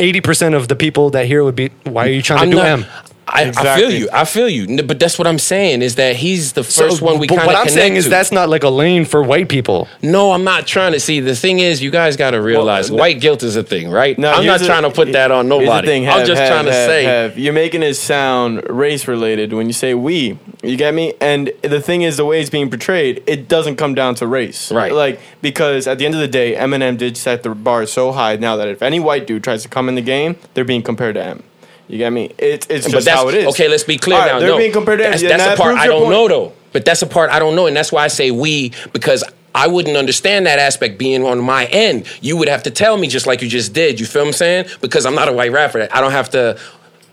[0.00, 2.56] eighty percent of the people that hear would be, why are you trying I'm to
[2.56, 2.86] do not- M?
[3.30, 4.08] I, I feel you.
[4.12, 4.82] I feel you.
[4.82, 7.46] But that's what I'm saying is that he's the So, first one we kind of
[7.46, 9.86] what I'm saying is that's not like a lane for white people.
[10.02, 11.20] No, I'm not trying to see.
[11.20, 14.18] The thing is, you guys got to realize Well, white guilt is a thing, right?
[14.18, 15.86] No, I'm not the- trying to put that on nobody.
[15.86, 16.86] thing, I'm just Hev, trying to Hev,
[17.34, 17.40] say.
[17.40, 20.38] You're making it sound race related when you say we.
[20.62, 21.14] You get me?
[21.20, 24.72] And the thing is, the way it's being portrayed, it doesn't come down to race,
[24.72, 24.92] Right.
[24.92, 28.36] Like because at the end of the day, Eminem did set the bar so high
[28.36, 31.14] now that if any white dude tries to come in the game, they're being compared
[31.16, 31.42] to M.
[31.88, 32.32] You get me?
[32.38, 33.46] It's it's But just that's how it is.
[33.48, 34.38] Okay, let's be clear right, now.
[34.38, 36.10] They're no, being compared to that's, that's and the part I don't point.
[36.10, 36.52] know though.
[36.72, 39.24] But that's the part I don't know, and that's why I say we because
[39.54, 42.06] I wouldn't understand that aspect being on my end.
[42.20, 43.98] You would have to tell me just like you just did.
[43.98, 44.66] You feel what I'm saying?
[44.80, 45.88] Because I'm not a white rapper.
[45.90, 46.58] I don't have to.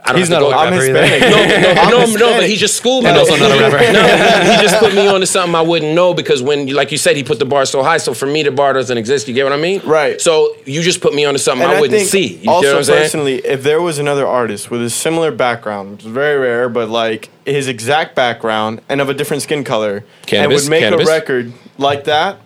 [0.06, 0.51] I don't He's not a go.
[0.51, 1.01] I'm rapper either.
[1.01, 1.22] Hispanic.
[1.32, 3.10] no, no, I'm no, no, but he just schooled me.
[3.10, 3.91] And also not a rapper.
[3.91, 6.91] no, he, he just put me on to something I wouldn't know because when, like
[6.91, 7.97] you said, he put the bar so high.
[7.97, 9.28] So for me, the bar doesn't exist.
[9.28, 9.82] You get what I mean?
[9.84, 10.22] Right.
[10.22, 12.38] So you just put me on to something And I wouldn't think see.
[12.38, 13.01] You also get what I'm saying?
[13.01, 16.88] personally, if there was another artist with a similar background, which is very rare, but
[16.88, 20.62] like his exact background and of a different skin color, Cannabis?
[20.62, 21.08] and would make Cannabis?
[21.08, 22.39] a record like that,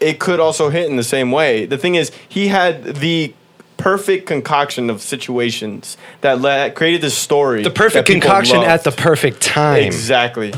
[0.00, 1.66] it could also hit in the same way.
[1.66, 3.34] The thing is, he had the
[3.80, 7.62] perfect concoction of situations that led, created this story.
[7.62, 8.68] The perfect concoction loved.
[8.68, 9.82] at the perfect time.
[9.82, 10.52] Exactly.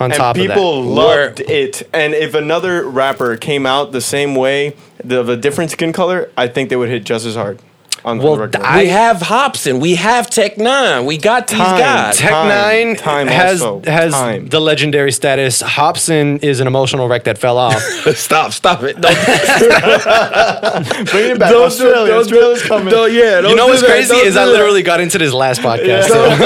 [0.00, 0.48] On and top of that.
[0.54, 1.82] people loved Where- it.
[1.92, 6.30] And if another rapper came out the same way, the, of a different skin color,
[6.36, 7.58] I think they would hit just as hard.
[8.04, 8.62] On Well, the record.
[8.62, 9.80] I- we have Hopsin.
[9.80, 11.04] We have Tech N9ne.
[11.04, 11.78] We got these Time.
[11.78, 12.16] guys.
[12.16, 12.48] Tech Time.
[12.48, 13.90] Nine Time has also.
[13.90, 14.46] has Time.
[14.48, 15.60] the legendary status.
[15.62, 17.80] Hopsin is an emotional wreck that fell off.
[18.14, 19.00] stop, stop it.
[19.00, 19.14] Don't,
[21.10, 21.52] Bring it back.
[21.54, 22.14] Australia.
[22.14, 22.88] Australia's coming.
[22.90, 23.88] don't, yeah, don't you know do what's that.
[23.90, 24.52] crazy is do I that.
[24.52, 26.08] literally got into this last podcast.
[26.08, 26.44] Don't so- do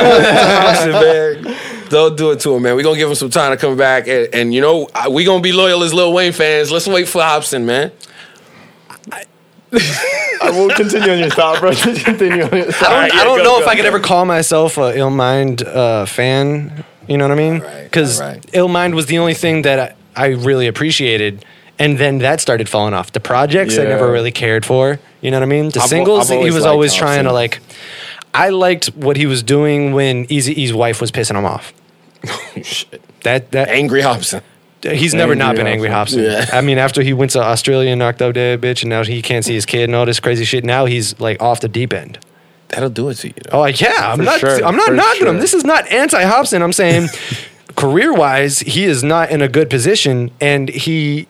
[0.98, 1.56] Hopsin, man.
[1.90, 2.74] Don't do it to him, man.
[2.74, 4.08] We're going to give him some time to come back.
[4.08, 6.70] And, and you know, we're going to be loyal as Lil Wayne fans.
[6.72, 7.92] Let's wait for Hopsin, man.
[9.72, 11.72] I will continue on your thought, bro.
[11.74, 12.90] Continue on your thought.
[12.90, 16.04] I don't, I don't know if I could ever call myself a Ill Mind uh,
[16.04, 16.84] fan.
[17.08, 17.60] You know what I mean?
[17.84, 18.44] Because right.
[18.52, 21.44] Ill Mind was the only thing that I, I really appreciated,
[21.78, 23.12] and then that started falling off.
[23.12, 24.98] The projects I never really cared for.
[25.20, 25.70] You know what I mean?
[25.70, 27.60] The I've singles I've he was always trying to like.
[28.34, 31.72] I liked what he was doing when Eazy-E's wife was pissing him off.
[32.62, 33.02] Shit.
[33.22, 34.42] That that Angry Hopsin.
[34.82, 36.24] He's never not been angry Hopsin.
[36.24, 36.46] Yeah.
[36.52, 39.22] I mean, after he went to Australia and knocked out that bitch, and now he
[39.22, 40.64] can't see his kid and all this crazy shit.
[40.64, 42.18] Now he's like off the deep end.
[42.68, 43.62] That'll do it to you, though.
[43.62, 44.40] Oh yeah, I'm For not.
[44.40, 45.34] sure, I'm not for knocking him.
[45.34, 45.40] sure.
[45.40, 46.62] This is not anti Hopsin.
[46.62, 47.08] I'm saying,
[47.76, 51.28] career wise, he is not in a good position, and he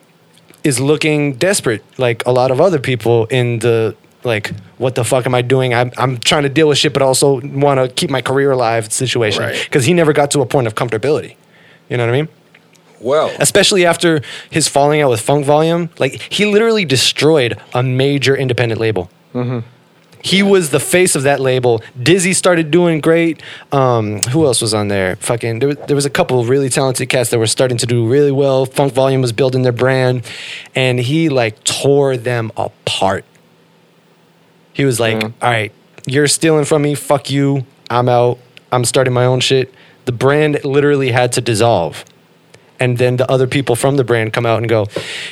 [0.64, 3.94] is looking desperate, like a lot of other people in the
[4.24, 4.52] like.
[4.78, 5.74] What the fuck am I doing?
[5.74, 8.92] I'm, I'm trying to deal with shit, but also want to keep my career alive
[8.92, 9.60] situation Right.
[9.62, 11.36] because he never got to a point of comfortability.
[11.88, 12.28] You know what I mean?
[13.02, 15.90] Well, especially after his falling out with Funk Volume.
[15.98, 19.10] Like he literally destroyed a major independent label.
[20.24, 21.82] He was the face of that label.
[22.00, 23.42] Dizzy started doing great.
[23.72, 25.16] Um, who else was on there?
[25.16, 27.86] Fucking, there, was- there was a couple of really talented cats that were starting to
[27.86, 28.64] do really well.
[28.64, 30.24] Funk Volume was building their brand,
[30.76, 33.24] and he like tore them apart.
[34.74, 35.72] He was like, "All right,
[36.06, 36.94] you're stealing from me.
[36.94, 37.66] Fuck you.
[37.90, 38.38] I'm out.
[38.70, 39.74] I'm starting my own shit."
[40.04, 42.04] The brand literally had to dissolve
[42.82, 44.88] and then the other people from the brand come out and go,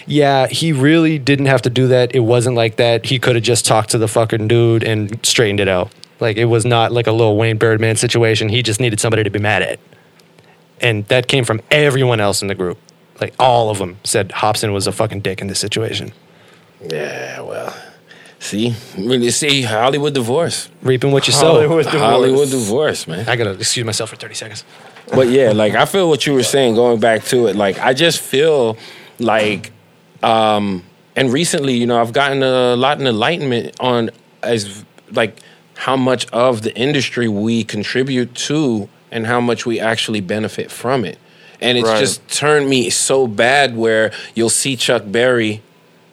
[0.07, 2.14] "Yeah, he really didn't have to do that.
[2.14, 3.07] It wasn't like that.
[3.07, 5.90] He could have just talked to the fucking dude and straightened it out.
[6.20, 8.48] Like it was not like a little Wayne Birdman situation.
[8.48, 9.80] He just needed somebody to be mad at."
[10.80, 12.78] And that came from everyone else in the group.
[13.20, 16.12] Like all of them said Hopsin was a fucking dick in this situation.
[16.80, 17.74] Yeah, well,
[18.38, 20.70] see, really see Hollywood divorce.
[20.82, 21.55] Reaping what you sow.
[21.55, 22.03] Hollywood divorce.
[22.03, 23.28] Hollywood divorce, man.
[23.28, 24.64] I gotta excuse myself for thirty seconds.
[25.13, 26.75] But yeah, like I feel what you were saying.
[26.77, 28.77] Going back to it, like I just feel
[29.19, 29.73] like,
[30.23, 30.85] um,
[31.17, 34.11] and recently, you know, I've gotten a lot of enlightenment on
[34.43, 35.39] as like
[35.75, 41.05] how much of the industry we contribute to and how much we actually benefit from
[41.05, 41.19] it.
[41.61, 41.99] And it's Right.
[41.99, 45.63] just turned me so bad where you'll see Chuck Berry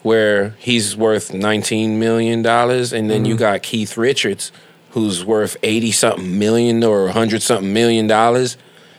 [0.04, 4.52] where he's worth 19 million dollars and then you got Keith Richards
[4.92, 8.58] who's worth 80 something million or 100 something million dollars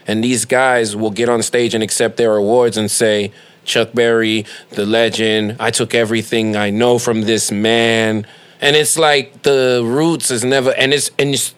[0.09, 3.31] and these guys will get on stage and accept their awards and say
[3.65, 8.27] Chuck Berry the legend I took everything I know from this man.
[8.61, 11.55] And it's like the roots is never and it's and it's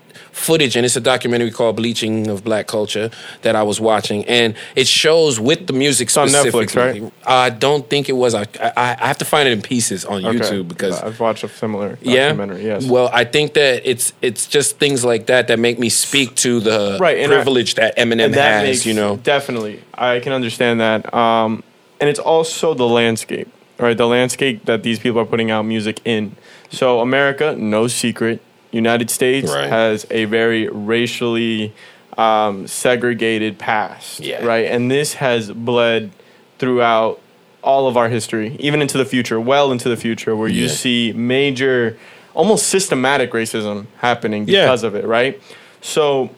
[0.47, 3.11] footage and it's a documentary called bleaching of black culture
[3.43, 7.03] that i was watching and it shows with the music on Netflix, right?
[7.26, 8.32] I don't think it was.
[8.34, 10.38] I, I I have to find it in pieces on Okay.
[10.38, 12.28] YouTube because I've watched a similar yeah.
[12.28, 12.64] documentary.
[12.64, 12.86] Yes.
[12.95, 16.61] Well, I think that it's it's just things like that that make me speak to
[16.61, 18.62] the Right, and I- privilege that Eminem and that has.
[18.68, 19.16] makes you know.
[19.34, 21.01] definitely I can understand that.
[21.14, 21.62] Um,
[22.01, 23.97] and it's also the landscape, right?
[23.97, 26.34] The landscape that these people are putting out music in.
[26.70, 28.41] So America, no secret,
[28.72, 29.68] United States Right.
[29.68, 31.72] has a very racially
[32.18, 34.44] um, segregated past, Yeah.
[34.44, 34.66] right?
[34.66, 36.10] And this has bled
[36.58, 37.20] throughout
[37.62, 41.12] all of our history, even into the future, well into the future, where you see
[41.14, 41.96] major,
[42.34, 44.64] almost systematic racism happening Yeah.
[44.66, 45.40] because of it, right?
[45.80, 46.30] So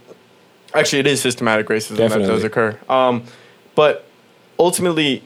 [0.74, 2.28] Actually, it is systematic racism that Definitely.
[2.28, 2.78] does occur.
[2.88, 3.24] Um,
[3.74, 4.06] but
[4.58, 5.22] ultimately,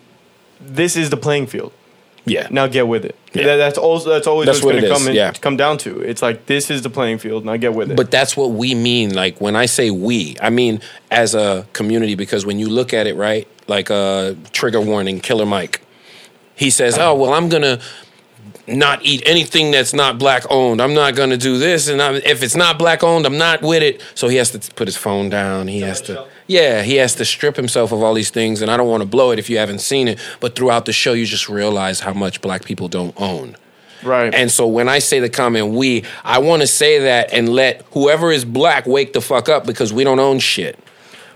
[0.61, 1.73] this is the playing field.
[2.27, 2.49] Yeah.
[2.51, 3.17] Now get with it.
[3.33, 3.45] Yeah.
[3.45, 5.33] That- that's also that's always That's what's what going to come in, yeah.
[5.33, 6.01] come down to.
[6.01, 7.45] It's like this is the playing field.
[7.45, 7.97] Now get with it.
[7.97, 9.15] But that's what we mean.
[9.15, 13.07] Like when I say we, I mean as a community because when you look at
[13.07, 15.81] it, right, like uh, trigger warning, Killer Mike,
[16.57, 17.81] he says, "Oh well, I'm gonna
[18.69, 20.81] not eat anything that's not black owned.
[20.83, 23.83] I'm not gonna do this, and I'm, if it's not black owned, I'm not with
[23.83, 25.69] it." So he has to put his phone down.
[25.69, 28.63] He has to, yeah, he has to strip himself of all these things.
[28.63, 30.93] And I don't want to blow it if you haven't seen it, but throughout the
[30.93, 33.57] show, you just realize how much black people don't own.
[34.03, 34.33] right.
[34.35, 37.83] And so when I say the comment we, I want to say that and let
[37.93, 40.79] whoever is black wake the fuck up because we don't own shit.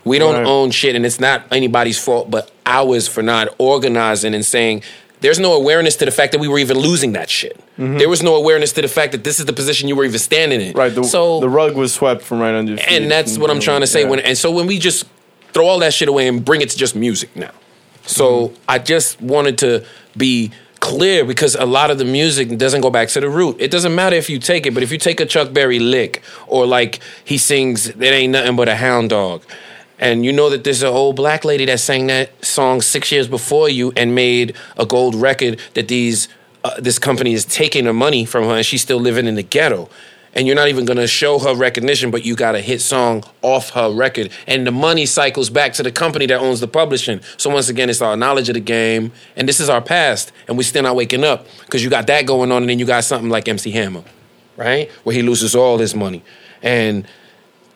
[0.05, 0.47] We don't Right.
[0.47, 4.83] own shit, and it's not anybody's fault but ours for not organizing and saying
[5.21, 7.61] there's no awareness to the fact that we were even losing that shit.
[7.77, 10.19] There was no awareness to the fact that this is the position you were even
[10.19, 10.69] standing in.
[10.69, 10.79] Mm-hmm.
[10.79, 10.95] right.
[10.95, 12.89] The, so the rug was swept from right under your feet.
[13.03, 14.03] and that's what I'm trying to say.
[14.03, 14.11] Yeah.
[14.11, 15.07] When and so when we just
[15.53, 17.53] throw all that shit away and bring it to just music now.
[18.07, 19.85] So I just wanted to
[20.17, 20.51] be
[20.81, 23.57] clear because a lot of the music doesn't go back to the root.
[23.59, 26.23] It doesn't matter if you take it, but if you take a Chuck Berry lick
[26.47, 29.43] or like he sings "It ain't nothing but a hound dog,"
[30.01, 33.29] and you know that there's an old black lady that sang that song six years
[33.29, 36.29] before you and made a gold record that these
[36.65, 39.43] uh, this company is taking the money from her and she's still living in the
[39.43, 39.89] ghetto.
[40.33, 43.25] And you're not even going to show her recognition, but you got a hit song
[43.43, 47.21] off her record, and the money cycles back to the company that owns the publishing.
[47.37, 50.57] So once again, it's our knowledge of the game, and this is our past, and
[50.57, 51.49] we're still not waking up.
[51.65, 54.05] Because you got that going on, and then you got something like MC Hammer,
[54.57, 56.23] right, where he loses all his money,
[56.63, 57.09] and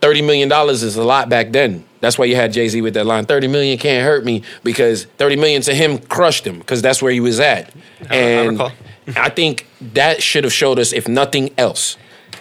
[0.01, 1.85] thirty million dollars is a lot back then.
[2.05, 5.05] That's why you had Jay Z with that line, 30 million can't hurt me, because
[5.17, 7.73] 30 million to him crushed him, because that's where he was at.
[8.11, 8.73] I And recall.
[9.17, 11.97] I think that should have showed us, if nothing else,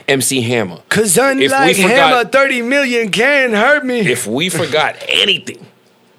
[0.10, 0.80] MC Hammer.
[0.90, 4.00] Cause If we unlike forgot- Hammer, 30 million can't hurt me.
[4.02, 5.66] If we forgot anything,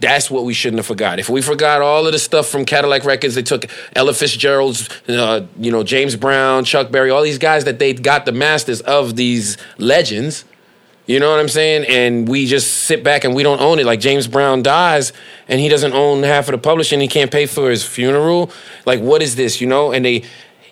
[0.01, 1.19] that's what we shouldn't have forgot.
[1.19, 5.47] If we forgot all of the stuff from Cadillac Records, they took Ella Fitzgerald's, uh,
[5.59, 9.17] you know, James Brown, Chuck Berry, all these guys that they got the masters of
[9.17, 10.45] these legends.
[11.07, 11.85] You know what I'm saying?
[11.89, 13.85] And we just sit back and we don't own it.
[13.85, 15.13] Like James Brown dies
[15.49, 17.01] and he doesn't own half of the publishing.
[17.01, 18.51] He can't pay for his funeral.
[18.87, 19.61] Like, what is this?
[19.61, 19.93] You know?
[19.93, 20.25] And they,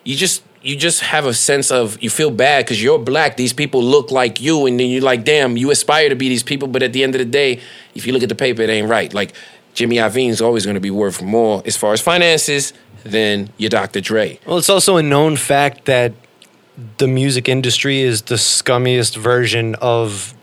[0.04, 3.36] you just, you just have a sense of you feel bad because you're black.
[3.36, 6.42] These people look like you, and then you're like, damn, you aspire to be these
[6.44, 6.68] people.
[6.68, 7.60] But at the end of the day,
[7.94, 9.12] if you look at the paper, it ain't right.
[9.12, 9.34] Like
[9.74, 12.72] Jimmy Iovine's always going to be worth more as far as finances
[13.04, 14.00] than your Dr.
[14.00, 14.38] Dre.
[14.46, 16.12] Well, it's also a known fact that
[16.98, 20.34] the music industry is the scummiest version of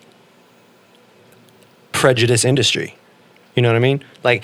[1.91, 2.95] prejudice industry.
[3.55, 4.03] You know what I mean?
[4.23, 4.43] Like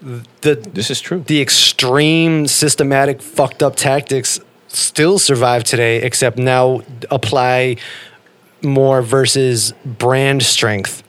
[0.00, 1.24] the This is true.
[1.26, 7.76] the extreme systematic fucked up tactics still survive today except now apply
[8.62, 11.02] more versus brand strength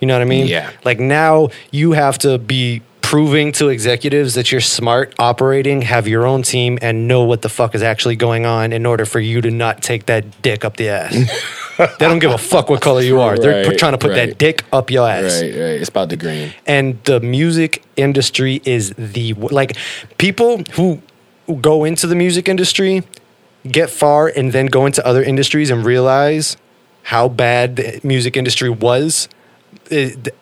[0.00, 0.70] you know what i mean Yeah.
[0.84, 6.26] like now you have to be proving to executives that you're smart operating have your
[6.26, 9.40] own team and know what the fuck is actually going on in order for you
[9.40, 11.12] to not take that dick up the ass
[11.78, 14.30] they don't give a fuck what color you are they're Right, trying to put right.
[14.30, 15.80] that dick up your ass Right, right.
[15.80, 16.52] It's about the green.
[16.66, 19.76] and the music industry is the like
[20.18, 21.00] people who
[21.60, 23.04] go into the music industry
[23.70, 26.56] get far and then go into other industries and realize
[27.04, 29.28] how bad the music industry was
[29.92, 30.34] eh, it,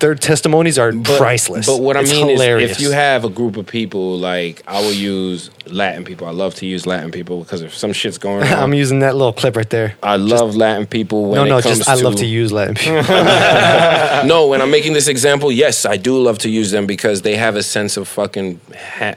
[0.00, 2.72] their testimonies are priceless But what It's I mean hilarious.
[2.72, 6.26] is, if you have a group of people, like I will use Latin people.
[6.26, 9.14] I love to use Latin people because if some shit's going on, i'm using that
[9.16, 11.30] little clip right there I love Latin people.
[11.30, 13.02] When no no just i love to use latin people
[14.26, 17.36] no, when I'm making this example, yes, I do love to use them because they
[17.36, 18.58] have a sense of fucking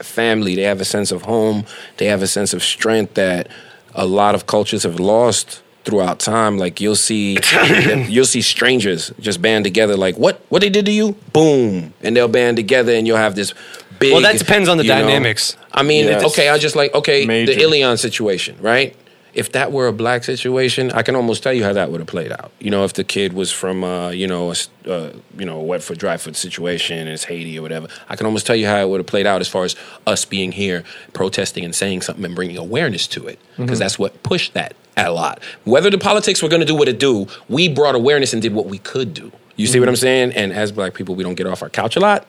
[0.02, 0.54] family.
[0.54, 1.64] They have a sense of home.
[1.96, 3.48] They have a sense of strength that
[3.94, 6.58] a lot of cultures have lost throughout time.
[6.58, 7.38] Like you'll see,
[8.08, 9.96] you'll see strangers just band together.
[9.96, 10.40] Like what?
[10.50, 11.12] What they did to you?
[11.32, 13.54] Boom, and they'll band together, and you'll have this
[13.98, 14.12] big.
[14.12, 15.56] Well, that depends on the you know- dynamics.
[15.72, 16.22] I mean, Yes.
[16.32, 17.54] okay, I just like okay, Major.
[17.54, 18.94] the Elián situation, right?
[19.34, 22.08] If that were a black situation, I can almost tell you how that would have
[22.08, 22.50] played out.
[22.58, 25.60] You know, if the kid was from, uh, you know, a, s- uh, you know,
[25.60, 28.56] a wet foot, dry foot situation, and it's Haiti or whatever, I can almost tell
[28.56, 29.76] you how it would have played out as far as
[30.08, 30.82] us being here,
[31.12, 34.74] protesting and saying something and bringing awareness to it, because that's what pushed that
[35.06, 35.42] a lot.
[35.64, 38.52] Whether the politics were going to do what it do, we brought awareness and did
[38.52, 39.30] what we could do.
[39.56, 40.32] You see what I'm saying?
[40.32, 42.26] And as black people, we don't get off our couch a lot.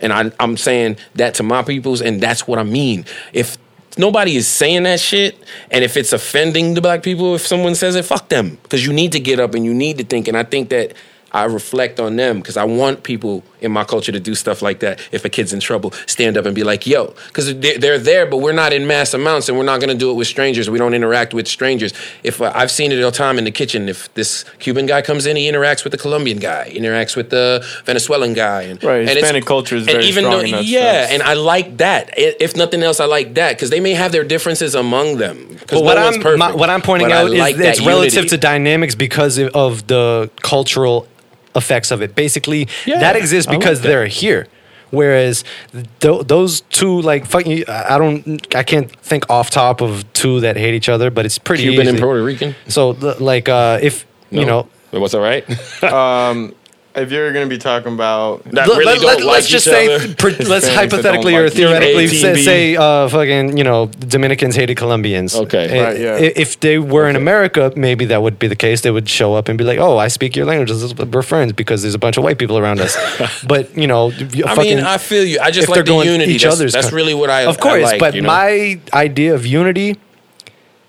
[0.00, 3.04] And I, I'm saying that to my peoples, and that's what I mean.
[3.32, 3.56] If
[3.96, 5.38] nobody is saying that shit,
[5.70, 8.58] and if it's offending the black people, if someone says it, fuck them.
[8.62, 10.26] Because you need to get up and you need to think.
[10.26, 10.94] And I think that
[11.32, 14.80] I reflect on them because I want people in my culture to do stuff like
[14.80, 15.00] that.
[15.12, 18.26] If a kid's in trouble, stand up and be like, yo, because they're, they're there,
[18.26, 20.68] but we're not in mass amounts and we're not going to do it with strangers.
[20.68, 21.92] We don't interact with strangers.
[22.22, 25.00] If uh, I've seen it all the time in the kitchen, if this Cuban guy
[25.00, 28.62] comes in, he interacts with the Colombian guy, interacts with the Venezuelan guy.
[28.62, 31.06] And, Right, and it's- Hispanic culture is and very even strong though, in that Yeah,
[31.06, 31.12] sense.
[31.12, 32.10] and I like that.
[32.16, 35.56] If nothing else, I like that because they may have their differences among them.
[35.70, 37.86] But what no I'm my, what I'm pointing But I out like is it's that
[37.86, 38.28] relative unity.
[38.30, 41.06] to dynamics because of- of the cultural
[41.54, 42.14] effects of it.
[42.14, 43.88] Basically, Yeah, that exists I like because that.
[43.88, 44.46] they're here.
[44.90, 45.42] Whereas
[46.00, 50.56] th- those two, like fucking, I don't, I can't think off top of two that
[50.56, 52.02] hate each other, but it's pretty Cuban and easy.
[52.04, 52.54] Puerto Rican.
[52.68, 55.44] So, th- like, uh, if you know, what's all right?
[56.94, 59.72] If you're gonna be talking about That let, really let, don't us like just each
[59.72, 60.14] say, other.
[60.14, 64.76] pr- let's hypothetically don't or like theoretically say, say uh, fucking, you know, Dominicans hated
[64.76, 65.34] Colombians.
[65.34, 65.82] Okay.
[65.82, 66.16] Right, yeah.
[66.16, 68.82] If they were in America, maybe that would be the case.
[68.82, 70.94] They would show up and be like, "Oh, I speak your languages.
[70.94, 72.94] We're friends because there's a bunch of white people around us."
[73.46, 75.38] but you know, you I mean, I feel you.
[75.40, 76.32] I just like they're the going unity.
[76.32, 77.42] each that's, other's that's really what I.
[77.42, 77.82] of I course.
[77.84, 78.28] like, but you know?
[78.28, 79.96] my idea of unity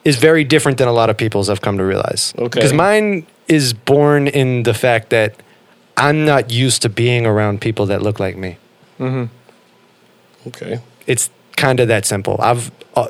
[0.04, 1.50] is very different than a lot of people's.
[1.50, 2.34] I've come to realize.
[2.38, 2.60] Okay.
[2.60, 5.36] Because mine is born in the fact that
[5.98, 8.58] I'm not used to being around people that look like me.
[10.48, 10.80] okay.
[11.08, 12.38] It's kind of that simple.
[12.40, 13.10] I've uh,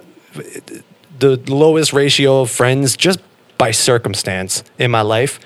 [1.19, 3.19] the lowest ratio of friends just
[3.57, 5.39] by circumstance in my life,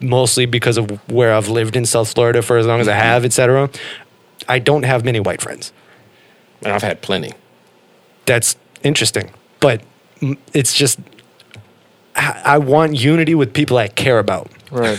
[0.00, 3.24] mostly because of where I've lived in South Florida for as long as I have,
[3.24, 3.70] etc.
[4.48, 5.72] I don't have many white friends.
[6.62, 7.32] And I've had plenty.
[8.26, 9.30] That's interesting,
[9.60, 9.82] but
[10.52, 10.98] it's just
[12.14, 14.50] I want unity with people I care about.
[14.70, 14.98] Right.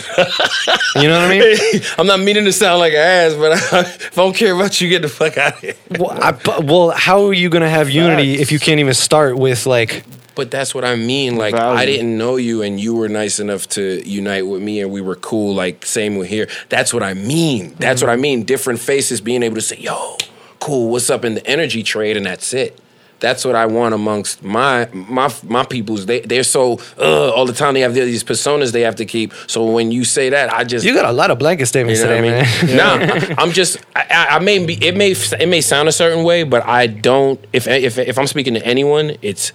[0.95, 1.81] You know what I mean?
[1.97, 4.89] I'm not meaning to sound like an ass, but if I don't care about you,
[4.89, 5.75] get the fuck out of here.
[5.99, 8.41] well, I, but- well, how are you gonna have unity Facts.
[8.43, 10.03] if you can't even start with like?
[10.35, 11.35] But that's what I mean.
[11.35, 11.79] Like Value.
[11.79, 15.01] I didn't know you, and you were nice enough to unite with me, and we
[15.01, 15.55] were cool.
[15.55, 16.47] Like same with here.
[16.69, 17.73] That's what I mean.
[17.79, 18.09] That's mm-hmm.
[18.09, 18.43] what I mean.
[18.43, 20.17] Different faces being able to say, "Yo,
[20.59, 22.79] cool, what's up?" in the energy trade, and that's it.
[23.19, 26.05] That's what I want amongst my my my peoples.
[26.05, 27.73] They they're so uh, all the time.
[27.73, 29.33] They have these personas they have to keep.
[29.47, 32.07] So when you say that, I just You got a lot of blanket statements you
[32.07, 32.77] know today, I mean?
[32.77, 33.27] man.
[33.35, 33.77] Nah, I'm just.
[33.95, 34.73] I, I- I may be.
[34.85, 35.11] It may.
[35.39, 37.43] It may sound a certain way, but I don't.
[37.53, 39.51] If if if I'm speaking to anyone, it's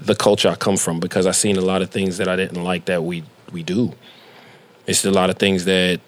[0.00, 2.62] the culture I come from because I've seen a lot of things that I didn't
[2.62, 3.92] like that we we do.
[4.86, 6.00] It's a lot of things that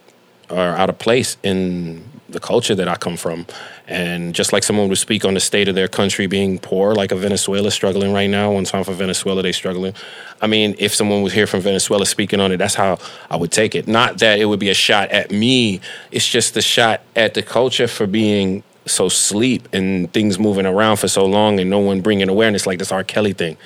[0.50, 2.04] are out of place in
[2.34, 3.46] the culture that I come from.
[3.88, 7.10] And just like someone would speak on the state of their country being poor, like
[7.10, 8.52] a Venezuela struggling right now.
[8.52, 9.94] One time for Venezuela, they struggling.
[10.42, 12.98] I mean, if someone was here from Venezuela speaking on it, that's how
[13.30, 13.88] I would take it.
[13.88, 15.80] Not that it would be a shot at me.
[16.10, 20.98] It's just a shot at the culture for being so sleep and things moving around
[20.98, 23.02] for so long and no one bringing awareness like this R.
[23.02, 23.56] Kelly thing.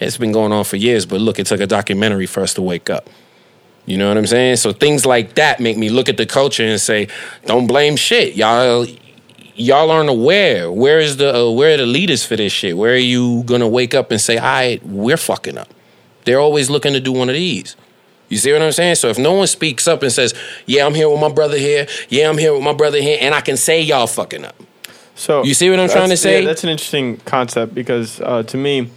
[0.00, 2.62] It's been going on for years, but look, it took a documentary for us to
[2.62, 3.08] wake up.
[3.86, 4.56] You know what I'm saying?
[4.56, 7.08] So things like that make me look at the culture and say,
[7.44, 8.34] don't blame shit.
[8.34, 8.86] Y'all
[9.54, 10.70] y'all aren't aware.
[10.70, 12.76] Where is the uh, where are the leaders for this shit?
[12.76, 15.68] Where are you gonna wake up and say, "All right, we're fucking up"?
[16.24, 17.76] They're always looking to do one of these.
[18.28, 18.96] You see what I'm saying?
[18.96, 20.34] So if no one speaks up and says,
[20.66, 21.86] "Yeah, I'm here with my brother here.
[22.08, 24.56] Yeah, I'm here with my brother here," and I can say y'all fucking up.
[25.14, 26.40] So You see what I'm trying to say?
[26.40, 28.90] Yeah, that's an interesting concept because uh, to me,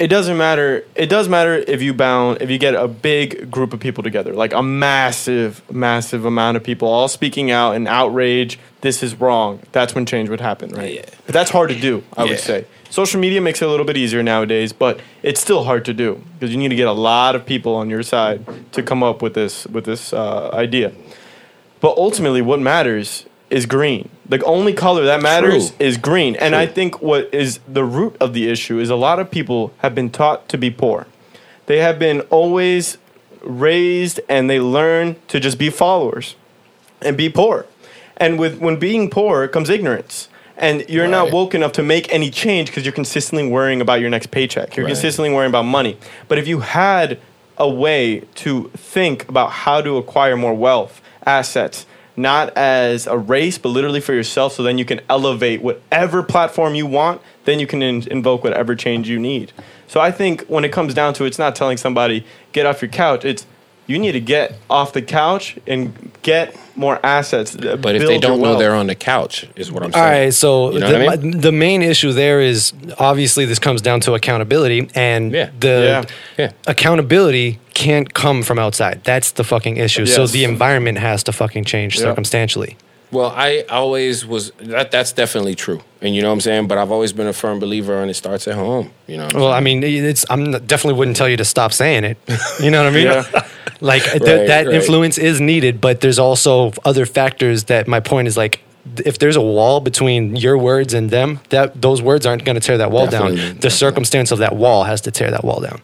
[0.00, 0.84] it doesn't matter.
[0.94, 4.32] It does matter if you bound if you get a big group of people together,
[4.32, 8.58] like a massive, massive amount of people all speaking out in outrage.
[8.80, 9.60] This is wrong.
[9.72, 10.94] That's when change would happen, right?
[10.94, 11.04] Yeah.
[11.26, 12.02] But that's hard to do.
[12.16, 12.30] I Yeah.
[12.30, 15.84] would say social media makes it a little bit easier nowadays, but it's still hard
[15.84, 18.82] to do because you need to get a lot of people on your side to
[18.82, 20.92] come up with this with this uh, idea.
[21.82, 24.08] But ultimately, what matters is green.
[24.30, 25.86] The only color that matters True.
[25.86, 26.36] is green.
[26.36, 29.72] And I think what is the root of the issue is a lot of people
[29.78, 31.06] have been taught to be poor.
[31.66, 32.96] They have been always
[33.42, 36.36] raised and they learn to just be followers
[37.02, 37.66] and be poor.
[38.18, 40.28] And with when being poor comes ignorance.
[40.56, 44.10] And you're not woke enough to make any change because you're consistently worrying about your
[44.10, 44.76] next paycheck.
[44.76, 44.90] You're Right.
[44.92, 45.96] consistently worrying about money.
[46.28, 47.18] But if you had
[47.58, 51.86] a way to think about how to acquire more wealth, assets,
[52.20, 56.74] not as a race, but literally for yourself, so then you can elevate whatever platform
[56.74, 59.52] you want, then you can in- invoke whatever change you need.
[59.86, 62.80] So I think when it comes down to it, it's not telling somebody, get off
[62.82, 63.24] your couch.
[63.24, 63.46] It's
[63.90, 67.56] you need to get off the couch and get more assets.
[67.56, 70.04] But if they don't know they're on the couch, is what I'm saying.
[70.04, 71.40] All right, so You know the, I mean?
[71.40, 75.50] the main issue there is obviously this comes down to accountability, and Yeah.
[75.58, 76.04] the
[76.38, 76.44] Yeah.
[76.44, 76.52] Yeah.
[76.66, 79.00] accountability can't come from outside.
[79.04, 80.06] That's the fucking issue.
[80.06, 82.02] So the environment has to fucking change Yeah.
[82.04, 82.76] circumstantially.
[83.12, 84.90] Well, I always was that.
[84.92, 86.68] That's definitely true, and you know what I'm saying.
[86.68, 88.92] But I've always been a firm believer, and it starts at home.
[89.08, 89.28] You know.
[89.34, 89.52] Well.
[89.52, 92.18] I mean, it's I'm definitely wouldn't tell you to stop saying it.
[92.62, 93.06] You know what I mean?
[93.06, 93.48] Yeah.
[93.82, 94.74] Like th- Right, that right.
[94.74, 98.60] influence is needed, but there's also other factors that my point is like
[99.06, 102.60] if there's a wall between your words and them, that those words aren't going to
[102.60, 103.34] tear that wall down.
[103.36, 103.60] Definitely.
[103.60, 105.80] The circumstance of that wall has to tear that wall down.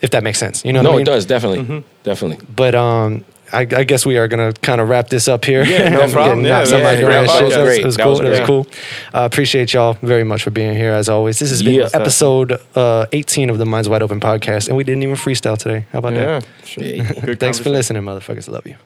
[0.00, 0.82] If that makes sense, you know.
[0.82, 1.02] no, I mean?
[1.02, 1.78] it does definitely, Mm-hmm.
[2.02, 2.44] definitely.
[2.56, 5.64] But um, I, I guess we are gonna kind of wrap this up here.
[5.64, 6.42] Yeah, no problem.
[6.42, 7.80] getting Yeah, knocked yeah, yeah, door and that was was, great.
[7.80, 8.10] it was That cool.
[8.12, 8.66] was That was cool.
[9.14, 11.38] Uh, appreciate y'all very much for being here as always.
[11.38, 11.88] This has been Yeah.
[11.94, 15.86] episode uh, 18 of the Minds Wide Open podcast, and we didn't even freestyle today.
[15.92, 16.40] How about Yeah.
[16.40, 16.46] that?
[16.64, 16.84] Sure.
[16.84, 17.12] Yeah.
[17.24, 18.48] Good Thanks for listening, motherfuckers.
[18.48, 18.76] Love you.